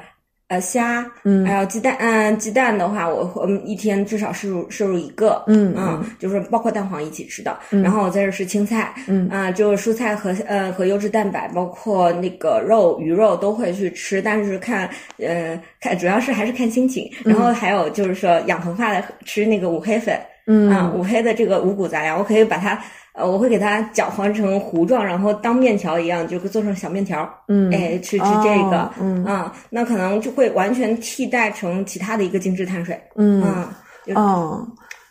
[0.49, 9.27] 呃，虾，嗯，还有鸡蛋，嗯，鸡蛋的话，我我们一天至少摄入摄入一个，嗯嗯，就是包括蛋黄一起吃的，然后我再是青菜，嗯。
[9.27, 20.69] 啊，就是蔬菜和呃和优质蛋白，包括那个肉鱼肉都会去吃，但是看，呃，看主要是还是看心情，然后还有就是说养头发的吃那个五黑粉，嗯。
[20.71, 22.81] 啊，五黑的这个五谷杂粮，我可以把它。
[23.17, 27.27] 呃，我会给它搅和成糊状，然后当面条一样，就做成小面条。
[27.47, 33.01] 嗯，哎，吃吃这个，嗯，啊，那可能就会完全替代成其他的一个精致碳水。
[33.15, 33.75] 嗯，啊，
[34.15, 34.67] 嗯。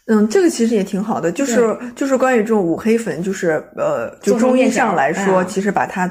[0.09, 6.09] 嗯，这个其实也挺好的，就是就是关于这种五黑粉，就是呃，就中医上来说，其实把它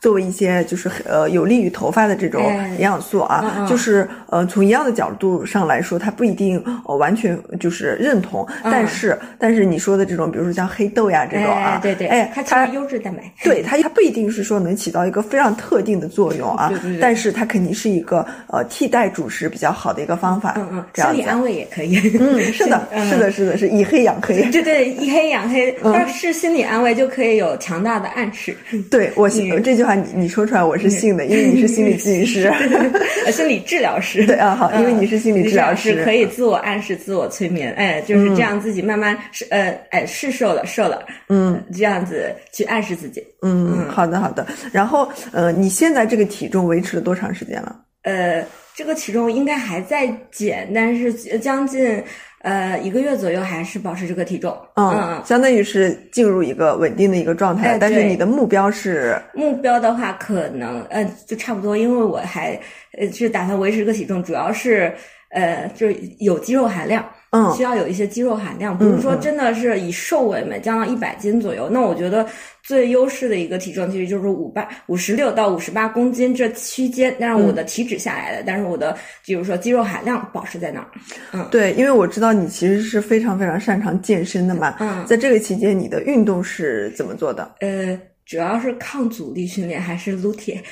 [0.00, 2.42] 作为一些就是呃有利于头发的这种
[2.74, 16.70] 营养素啊，就是呃从一样的角度上来说，它不一定呃完全就是认同，但是但是你说的这种，比如说像黑豆呀这种啊，对对，哎，它它优质蛋白， 对它它不一定是说能起到一个非常特定的作用啊，
[17.00, 18.18] 但是它肯定是一个
[18.48, 23.37] 呃替代主食比较好的一个方法，嗯嗯，心理安慰也可以， 嗯，是的，是的。
[23.38, 28.56] 是的，是以黑养黑，对对，以黑养黑，但是心理安慰就可以有强大的暗示。
[28.90, 32.52] 对我信这句话，你你说出来我是信的，因为你是心理咨询师，
[33.30, 34.26] 心理治疗师。
[34.26, 43.22] 对啊，好，因为你是心理治疗师，可以自我暗示、自我催眠，哎，就是这样，自己慢慢是呃，哎，是瘦了，瘦了，嗯，这样子去暗示自己。
[43.42, 44.44] 嗯，好的，好的。
[44.72, 47.76] 然后呃，你现在这个体重维持了多长时间了？
[48.02, 52.02] 呃，这个体重应该还在减，但是将近。
[52.40, 57.76] 呃，一个月左右还是保持这个体重，嗯，相当于是进入一个稳定的一个状态。
[57.78, 59.20] 但是你的目标是？
[59.34, 62.58] 目标的话，可能呃，就差不多，因为我还
[62.96, 64.94] 呃是打算维持这个体重，主要是
[65.30, 67.04] 呃，就是有肌肉含量。
[67.30, 71.68] 嗯，需要有一些肌肉含量，不是说真的是以瘦为美，降到一百斤左右。
[71.70, 72.26] 那我觉得
[72.62, 80.88] 最优势的一个体重其实就是五八五十六到五十八公斤这区间，但是我的体脂下来了，但是我的比如说肌肉含量保持在那儿。
[81.32, 84.76] 嗯，对，因为我知道你其实是非常非常擅长健身的嘛。
[84.80, 87.56] 嗯，在这个期间，你的运动是怎么做的？
[87.60, 90.62] 呃，主要是抗阻力训练，还是撸铁。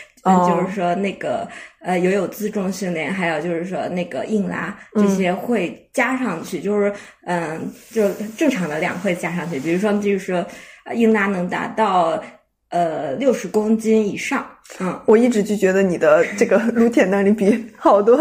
[0.49, 1.49] 就是说那个
[1.81, 6.93] 呃，也有自重训练，还有就是说那个硬拉这些会加上去，就是
[7.27, 9.61] 嗯，就正常的量会加上去。
[9.61, 10.44] 比如说，就是说
[10.94, 12.23] 硬拉能达到
[12.70, 14.44] 呃六十公斤以上。
[14.81, 18.19] 嗯，我一直就觉得你的这个撸铁能力比 好多，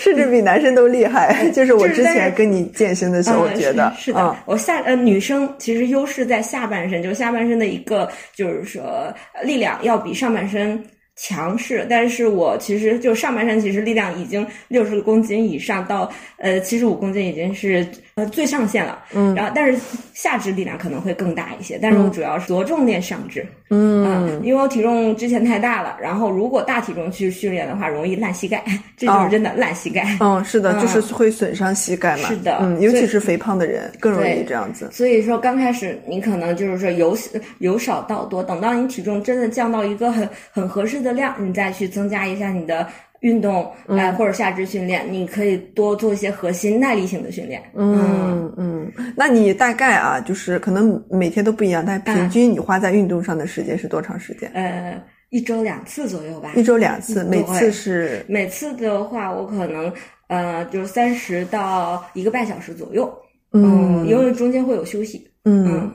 [0.00, 1.48] 甚至比男生都厉害。
[1.50, 4.36] 就是我之前跟你健身的时候，我觉得是的。
[4.46, 9.14] 我下呃女生其实优势在下半身，就是下半身的一个就是说
[9.44, 10.84] 力量要比上半身。
[11.16, 17.86] 强势，但是我其实就上半身其实力量已经六十公斤以上到呃七十五公斤已经是
[18.16, 19.78] 呃最上限了，嗯，然后但是
[20.12, 28.62] 下肢力量可能会更大一些，但是我主要是着重练上肢，嗯，因为我体重之前太大了，然后如果大体重去训练的话，容易烂膝盖，
[28.96, 37.16] 这就是真的烂膝盖，嗯，是的，就是会损伤膝盖嘛，是的，嗯，尤其是肥胖的人更容易这样子，所以说刚开始你可能就是说由
[37.58, 41.06] 由少到多，等到你体重真的降到一个很很合适的。
[41.06, 42.84] 的量，你再去增加一下你的
[43.26, 47.60] 运动，哎，或者下肢训练，你可以多做一些核心耐力性的训练。
[47.74, 54.48] 嗯嗯，那你大概啊，就是可能每天都不一样，但平均你花在运动上的时间是多长时间？
[54.54, 56.52] 呃，一周两次左右吧。
[56.54, 59.92] 一周两次，每次是每次的话，我可能
[60.28, 63.12] 呃，就是三十到一个半小时左右。
[63.52, 65.28] 嗯，因为中间会有休息。
[65.44, 65.90] 嗯。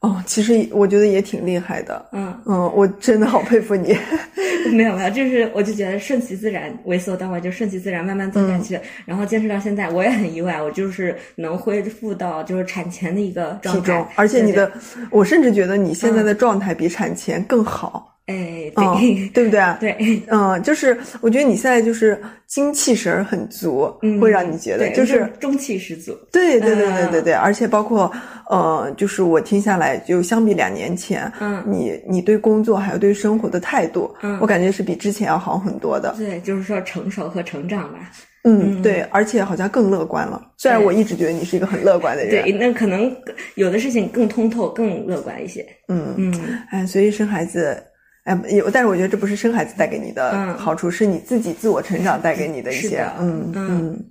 [0.00, 3.94] 哦，其实我觉得也挺厉害的，嗯嗯，我真的好佩服你。
[4.72, 14.70] 没有没有，就是我就觉得顺其自然，为所当为，就顺其自然，慢慢走下去，然后坚持到现在，我也很意外，我就是能恢复到就是产前的一个状态，而且你的，
[15.10, 18.18] 我甚至觉得你现在的状态比产前更好。
[18.30, 19.76] 哎，对， 对不对啊？
[19.80, 26.16] 对，嗯，就是我觉得你现在就是精气神很足，会让你觉得就是中气十足。
[26.32, 28.10] 对，对，对，对，对，对，而且包括
[28.48, 36.14] 呃，就是我听下来，就相比两年前，嗯，你你对工作还有对生活的态度，嗯，我感觉是比之前要好很多的。
[36.16, 38.10] 对，就是说成熟和成长吧。
[38.42, 40.40] 嗯，对，而且好像更乐观了。
[40.56, 43.14] 虽然我一直觉得你是一个很乐观的人，对，那可能
[43.54, 45.64] 有的事情更通透、更乐观一些。
[45.88, 46.32] 嗯嗯，
[46.70, 47.76] 哎，所以生孩子。
[48.24, 54.04] 哎，有，但是我觉得这不是生孩子带给你的好处，是你自己自我成长带给你的一些，嗯嗯，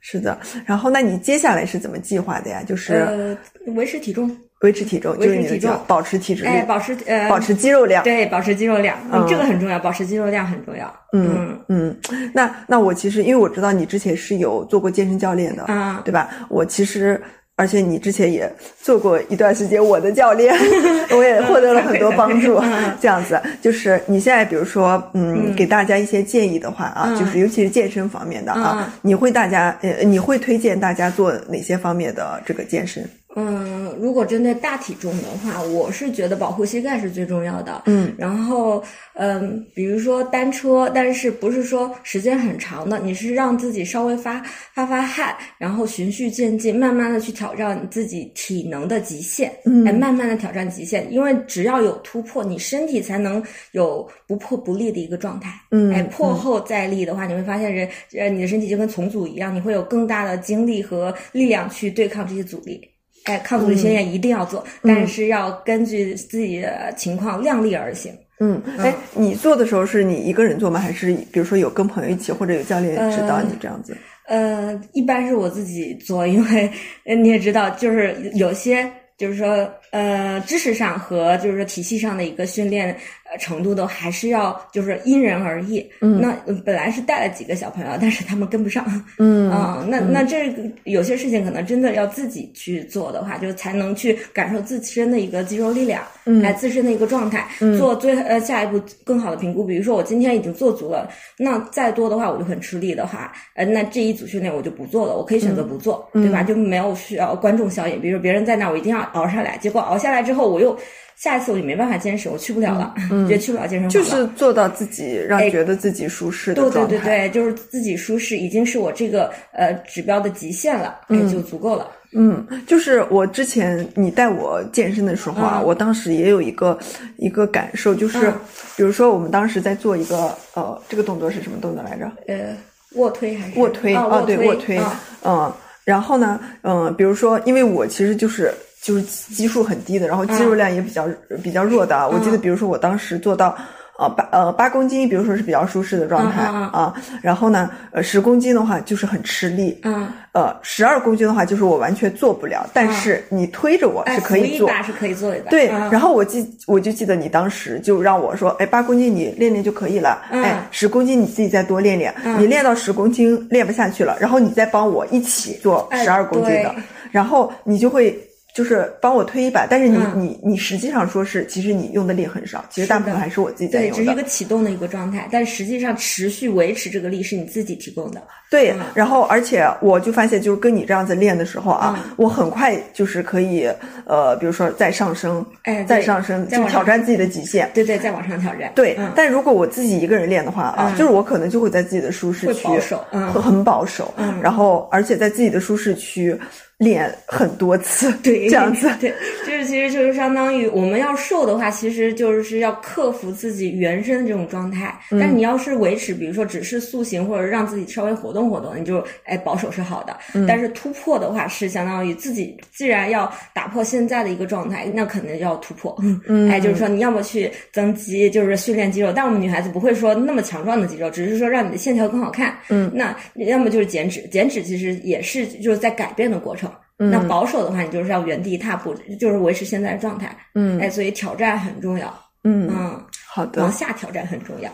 [0.00, 0.36] 是的。
[0.66, 2.62] 然后，那你接下来是怎么计划的呀？
[2.66, 3.36] 就是
[3.76, 10.92] 维持体重，维持体重，维持体重，保持体脂率，哎，保持呃，保持肌肉量，对，保持肌肉量，嗯这个很重要，保持肌肉量很重要。
[11.12, 11.96] 嗯嗯，
[12.34, 16.28] 那那我其实因为我知道你之前是有做过健身教练的，啊，对吧？
[16.48, 17.22] 我其实。
[17.62, 20.52] 而且你之前也做过一段时间我的教练，
[21.16, 22.60] 我也获得了很多帮助。
[23.00, 33.08] 这样子，就是你现在比如说，嗯，给大家一些建议的话啊，就是尤其是健身方面的啊，你会大家呃，你会推荐大家做哪些方面的这个健身？
[33.34, 37.82] 嗯，如果针对大体重的话，我是觉得保护膝盖是最重要的。
[37.86, 38.82] 嗯，然后
[39.14, 44.42] 嗯，比如说单车，但是不是说时间很长的，你是让自己稍微发
[44.74, 49.50] 发发汗，然后循序渐进，慢慢的去挑战你自己体能的极限。
[49.64, 53.42] 嗯，哎，慢慢的挑战极限，因为只要有突破，你身体才能
[53.72, 55.50] 有不破不立的一个状态。
[55.70, 62.91] 嗯，哎，破后再立的话，你会发现人呃，你的身体就跟重组一样，你会有更大的精力和力量去对抗这些阻力。
[63.24, 68.12] 哎，抗阻力训练一定要做，但是要根据自己的情况量力而行。
[68.40, 70.80] 嗯，哎，你做的时候是你一个人做吗？
[70.80, 73.96] 还是比如说有跟朋友一起，或者有教练指导你这样子？
[74.26, 76.70] 呃，一般是我自己做，因为
[77.16, 82.94] 你也知道，就是有些就是说呃知识上和就是说体系上的一个训练。
[83.40, 85.82] 程度都还是要就是因人而异。
[86.02, 86.36] 嗯，那
[86.66, 88.84] 本来是带了几个小朋友，但是他们跟不上。
[89.16, 97.48] 嗯 啊，那那这个有些事情可能真的要自己去做的话，就才能去感受自身的一个肌肉力量，嗯来自身的一个状态，
[97.78, 99.64] 做最呃下一步更好的评估。
[99.64, 101.08] 比如说我今天已经做足了，
[101.38, 106.42] 那再多的话我就很吃力的话，呃，那这一组训练我就不做了，我可以选择不做，对吧？
[106.42, 107.98] 就没有需要观众效应。
[107.98, 110.78] 比如说别人在那，我一定要熬上来，结果熬下来之后我又。
[111.14, 112.92] 下一次我就没办法坚持，我去不了了，
[113.28, 116.80] 觉得去不了健身房就是做到自己让觉得自己舒适的状态。
[116.80, 121.86] 对对对对，就是自己舒适，已经是我这个呃指标的极限了，嗯，就足够了。
[122.12, 126.76] 嗯，就是我之前你带我健身的时候啊，我当时也有一个
[127.18, 128.32] 一个感受，就是
[128.74, 132.10] 比如说我们当时在做一个呃，这个动作是什么动作来着？
[132.26, 132.56] 呃，
[132.94, 133.94] 卧推还是卧推？
[133.94, 134.80] 哦，对，卧推。
[135.24, 135.52] 嗯，
[135.84, 138.52] 然后呢，嗯，比如说，因为我其实就是。
[138.82, 141.06] 就是基数很低的，然后肌肉量也比较
[141.40, 142.08] 比较弱的。
[142.10, 143.56] 我记得，比如说我当时做到，
[143.96, 146.92] 呃八呃八公斤，比如说是比较舒适的状态啊。
[147.22, 149.78] 然后呢，呃十公斤的话就是很吃力。
[149.84, 150.08] 嗯。
[150.32, 155.38] 呃十二公斤的话就是我完全做不了，但是你推着我是可以做，是可以做的。
[155.48, 155.68] 对。
[155.68, 166.74] 然后我记我就记得你当时就让我说，哎八公斤你练练就可以了，哎十公斤你自己再多练练，你练到十公斤练不下去了，然后你再帮我一起做十二公斤的，
[167.12, 168.18] 然后你就会。
[168.54, 173.96] 就是帮我推一把，但是你你你实际上说是，其实你用的力很少，其实大部分还是我自己在用的。
[173.96, 178.22] 对，只是一个启动的一个状态，但实际上持续维持这个力是你自己提供的。
[178.50, 183.66] 对，然后而且我就发现，就是跟你这样子练的时候啊，我很快就是可以
[184.04, 187.70] 呃，比如说再上升，哎，再上升，就挑战自己的极限。
[187.72, 188.70] 对对，再往上挑战。
[188.74, 194.12] 对，但如果我自己一个人练的话啊，就是我可能就会在自己的舒适区，保守，很保守，
[194.42, 196.38] 然后而且在自己的舒适区。
[196.78, 199.12] 练很多次， 对，这样子，对，
[199.46, 204.98] 就是其实就是相当于我们要瘦的话，其实就是要克服自己原生的这种状态。
[205.10, 210.16] 但你要是维持，比如说只是塑形或者让自己稍微活动活动，你就哎保守是好的。
[210.48, 215.96] 但是突破的话，是相当于自己既然要打破现在的一个状态，那肯定要突破。
[216.26, 219.12] 嗯， 哎，就是说你要么去增肌，就是训练肌肉。
[219.14, 222.56] 但我们女孩子不会说那么强壮的肌肉，只是说让你的线条更好看。
[222.70, 226.71] 嗯，那要么就是减脂，减脂其实也是就是在改变的过程。
[227.10, 230.36] 那保守的话，你就是要原地踏步，就是维持现在的状态。
[230.54, 232.12] 嗯，哎，所以挑战很重要。
[232.44, 234.70] 嗯嗯，好的，往下挑战很重要。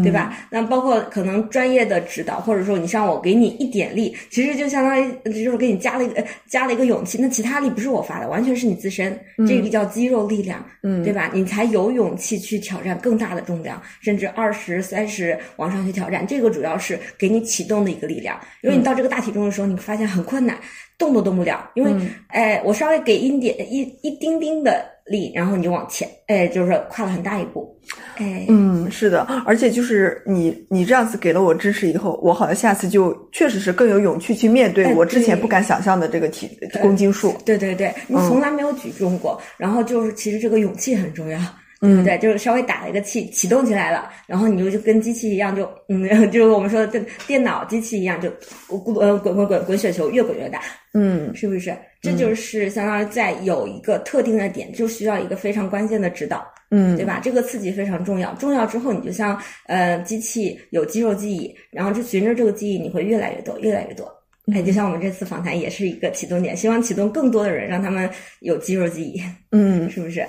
[0.00, 0.38] 对吧？
[0.50, 5.12] 那包括可能专业的指导，或者说你像我给你一点力，其实就相当于
[5.44, 7.18] 就是给你加了一个加了一个勇气。
[7.20, 11.30] 那其他力不是我发的，完全是你自身，这个叫肌肉力量，嗯，对吧？
[11.34, 16.26] 你才有勇气去挑战更大的重量，甚至二十三十往上去挑战。
[16.26, 20.56] 这个主要是给你启动的一个力量，因为你到这个大体重的时候，你发现很困难，
[20.96, 21.70] 动都动不了。
[21.74, 21.92] 因为
[22.28, 24.91] 哎，我稍微给一点一一丁丁的。
[25.06, 27.76] 力，然后你就往前，哎，就是跨了很大一步，
[28.16, 36.48] 哎，嗯，是的，而且就是你，你这样子给了我支持以后，我好像下次就确实是更有勇气去面对我之前不敢想象的这个体
[36.80, 37.34] 公斤数。
[37.44, 41.38] 对对对，你从来没有举重过，然后就是其实这个勇气很重要，
[41.82, 42.16] 对不对？
[42.18, 48.30] 就是稍微打了一个气，启动起来了，然后你就就跟机器一样，就嗯， 就是我们说的电电脑机器一样，就
[48.68, 50.60] 滚滚滚滚滚滚雪球，越滚越大，
[50.94, 51.76] 嗯，是不是？
[52.00, 57.20] 这就是相当于在有一个特定的点，就需要一个非常关键的指导，嗯，对吧？
[57.22, 59.36] 这个刺激非常重要，重要之后，你就像
[59.66, 64.08] 呃机器有肌肉记忆，然后就循着这个记忆，你会越来越多，越来越多。
[64.52, 68.08] 哎，就像我们这次访谈也是一个启动点，希望启动更多的人，让他们
[68.40, 70.24] 有肌肉记忆，嗯，是不是？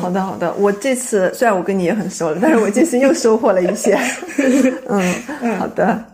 [0.00, 0.52] 好的，好的。
[0.54, 3.98] 我这次虽然我跟你也很熟了，但是我这次又收获了一些，
[4.88, 6.04] 嗯，好的。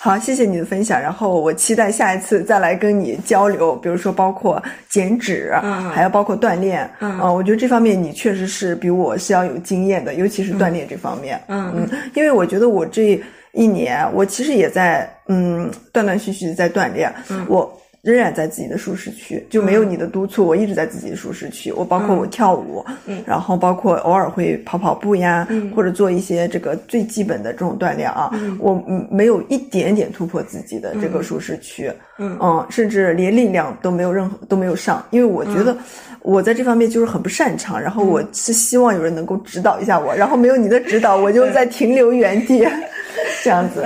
[0.00, 1.00] 好，谢谢你的分享。
[1.00, 17.78] 然后我期待下一次再来跟你交流，比如说包括减脂，嗯，还要包括锻炼，嗯，我觉得这方面你确实是比我是要有经验的，尤其是锻炼这方面，嗯嗯，因为我觉得我这一年我其实也在嗯断断续续在锻炼，嗯，我。
[18.02, 21.70] 仍然在自己的舒适区，就没有你的督促，我一直在自己的舒适区。
[21.70, 28.74] 我包括我跳舞，嗯，然后包括偶尔会跑跑步呀，嗯，或者做一些这个最基本的这种锻炼啊，嗯，我
[29.08, 35.76] 没有一点点突破自己的这个舒适区，嗯，嗯，甚至连力量都没有任何都没有上，因为我觉得
[36.22, 42.66] 我在这方面就是很不擅长，然后我是希望有人能够指导一下我，然后没有你的指导，我就在停留原地，
[43.44, 43.84] 这样子，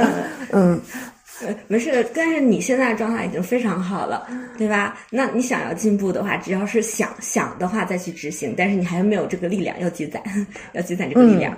[0.52, 0.80] 嗯。
[1.68, 4.26] 没事，但是你现在状态已经非常好了，
[4.56, 4.96] 对吧？
[5.10, 10.22] 那你想要进步的话，只要是想想的话再去执行，但是你还没有这个力量要积攒，
[10.72, 11.54] 要积攒这个力量。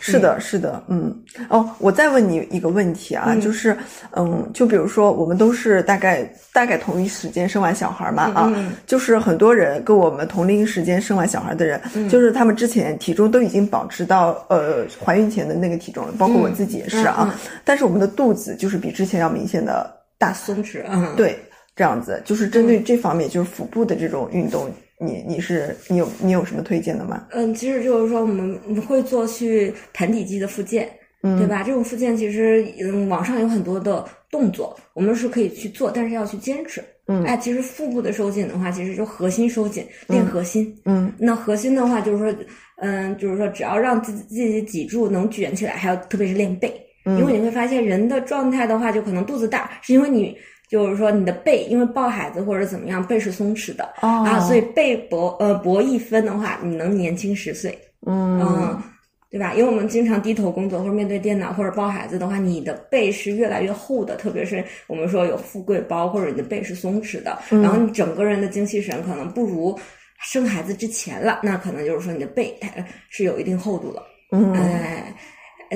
[0.00, 1.16] 是的，是的，嗯。
[1.48, 3.76] 哦，我再问你一个问题啊，就是，
[4.16, 8.52] 嗯，就比如说我们都是大概大概同一时间生完小孩嘛，啊，
[8.84, 17.32] 就是很多人跟我们同龄时间生完小孩的人，就是他们之前体重都已经保持到呃怀孕前的那个体重了，包括我自己也是啊，
[17.64, 19.19] 但是我们的肚子就是比之前。
[19.20, 21.38] 要明显的大松弛，嗯，对，
[21.76, 27.26] 这样子就是针对这方面，就是腹部的这种运动，你你是你有你有什么推荐的吗？
[27.30, 30.88] 嗯，其实就是说我们会做去盆底肌的复健，
[31.22, 31.62] 对吧？
[31.62, 36.82] 这种复健其实嗯，网上有很多的动作，我们是可以去做，但是要去坚持。
[37.06, 40.72] 嗯，哎，其实腹部的收紧的话，其实就核心收紧，练核心。
[40.84, 42.44] 嗯，那核心的话，就是说，
[42.76, 46.72] 嗯，就是说，只要让自己自己脊柱能卷起来，还有特别是练背。
[47.18, 50.36] 因为你会发现，人的状态的话，就可能肚子大，是因为你
[50.68, 57.76] 就是说你的背，因为抱孩子或者怎么样，背是松弛的啊，所以背薄呃薄一分的话，你能年轻十岁，
[58.06, 58.80] 嗯，
[59.30, 59.52] 对吧？
[59.54, 69.76] 因为我们经常低头工作或者面对电脑或者抱孩子的话，你的背是越来越厚的，特别是我们说有富贵包或者你的背是松弛的，然后你整个人的精气神可能不如
[70.22, 72.68] 生孩子之前了，那可能就是说你的背它
[73.08, 74.54] 是有一定厚度的，嗯。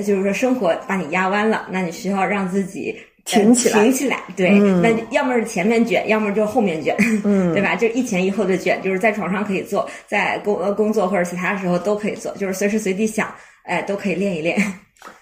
[0.03, 2.95] 就是说，生活把你压弯了，那你需要让自己
[3.25, 4.19] 挺起来，挺起来。
[4.35, 4.51] 对，
[4.81, 7.75] 那要么是前面卷，要么就后面卷， 嗯，对吧？
[7.75, 14.55] 就一前一后的卷，就是在床上可以做，在工呃工作或者其他时候都可以做，就是随时随地想，哎，都可以练一练。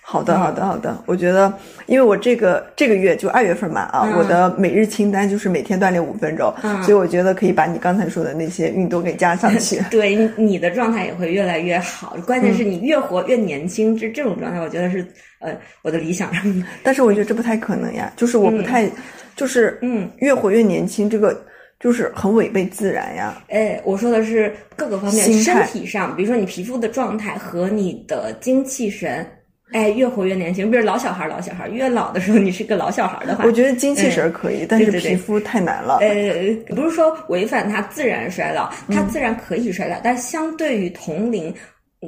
[0.05, 0.95] 好的，好的，好的。
[1.05, 1.51] 我觉得，
[1.88, 6.53] 因为我这个这个月就二月份嘛，啊，我的每日清单就是每天锻炼五分钟，
[6.84, 9.81] 所以我觉得可以把你刚才说的那些运动给加上去。
[9.89, 12.15] 对，你的状态也会越来越好。
[12.27, 15.03] 关键是你越活越年轻，这这种状态，我觉得是
[15.39, 16.30] 呃我的理想。
[16.84, 18.88] 但是我觉得这不太可能呀，就是我不太，
[19.35, 21.35] 就是嗯，越活越年轻，这个
[21.80, 23.41] 就是很违背自然呀。
[23.47, 29.26] 哎，我说的是各个方面，身体上，比如说你皮肤的状态和你的精气神。
[29.74, 30.72] 哎，越活越年轻。
[30.72, 35.98] 比如老小孩，老小孩越老的时候，你是个老小孩的话，我觉得精气神可以，但是皮肤太难了。
[35.98, 41.54] 呃，不是说违反它自然衰老，它自然可以衰老，但相对于同龄。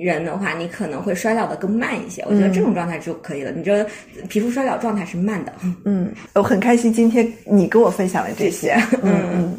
[0.02, 2.22] 人的话，你可能会衰老的更慢一些。
[2.28, 3.52] 我觉得这种状态就可以了。
[3.52, 3.82] 你这
[4.28, 5.54] 皮肤衰老状态是慢的。
[5.86, 8.74] 嗯，我很开心今天你跟我分享了这些。
[9.02, 9.58] 嗯嗯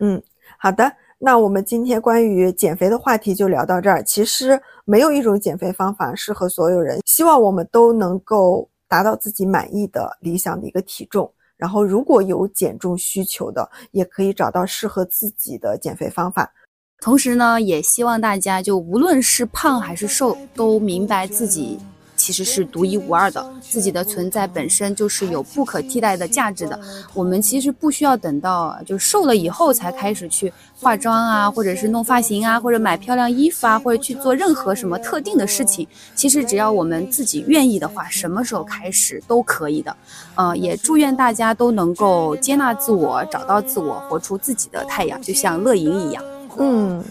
[0.00, 0.22] 嗯，
[0.58, 0.92] 好的。
[1.18, 4.02] 那我们今天关于减肥的话题就聊到这儿。
[4.04, 7.00] 其实没有一种减肥方法适合所有人。
[7.06, 11.32] 希望我们都能够达到自己满意的理想的一个体重。
[11.56, 16.52] 然后如果有减重需求的，也可以找到适合自己的减肥方法。
[17.00, 21.78] 同时呢，也希望大家就无论是胖还是瘦，都明白自己
[22.26, 26.76] 其实是独一无二的，自己的存在本身就是有不可替代的价值的。
[27.14, 35.86] 我们其实不需要等到就瘦了以后才开始去化妆啊，或者是弄发型啊，或者买漂亮衣服啊，或者去做任何什么特定的事情。
[36.16, 39.96] 其实只要我们自己愿意的话，什么时候开始都可以的。
[40.34, 46.24] 嗯，也祝愿大家都能够接纳自我，找到自我，活出自己的太阳，就像乐莹一样。
[46.58, 47.04] 嗯，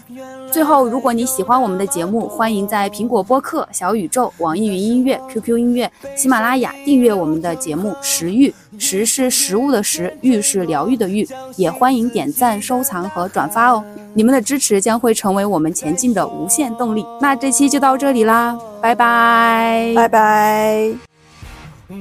[0.52, 8.48] 最后，如果你喜欢我们的节目，欢迎在苹果播客、小宇宙、网易云音乐、QQ 音乐、喜马拉雅订阅我们的节目《食欲》，
[8.78, 11.26] 食是食物的食，欲是疗愈的欲。
[11.56, 17.06] 也欢迎点赞、收藏和转发哦，你们的支持将会成为我们前进的无限动力。
[17.20, 20.90] 那这期就到这里啦，拜拜，拜拜。
[21.88, 21.94] 我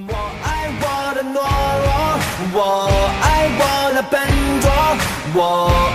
[0.43, 1.35] 爱我的懦
[1.83, 1.93] 弱，
[2.53, 2.89] 我
[3.21, 4.19] 爱我的笨
[4.59, 4.71] 拙，
[5.35, 5.69] 我。
[5.69, 5.94] 我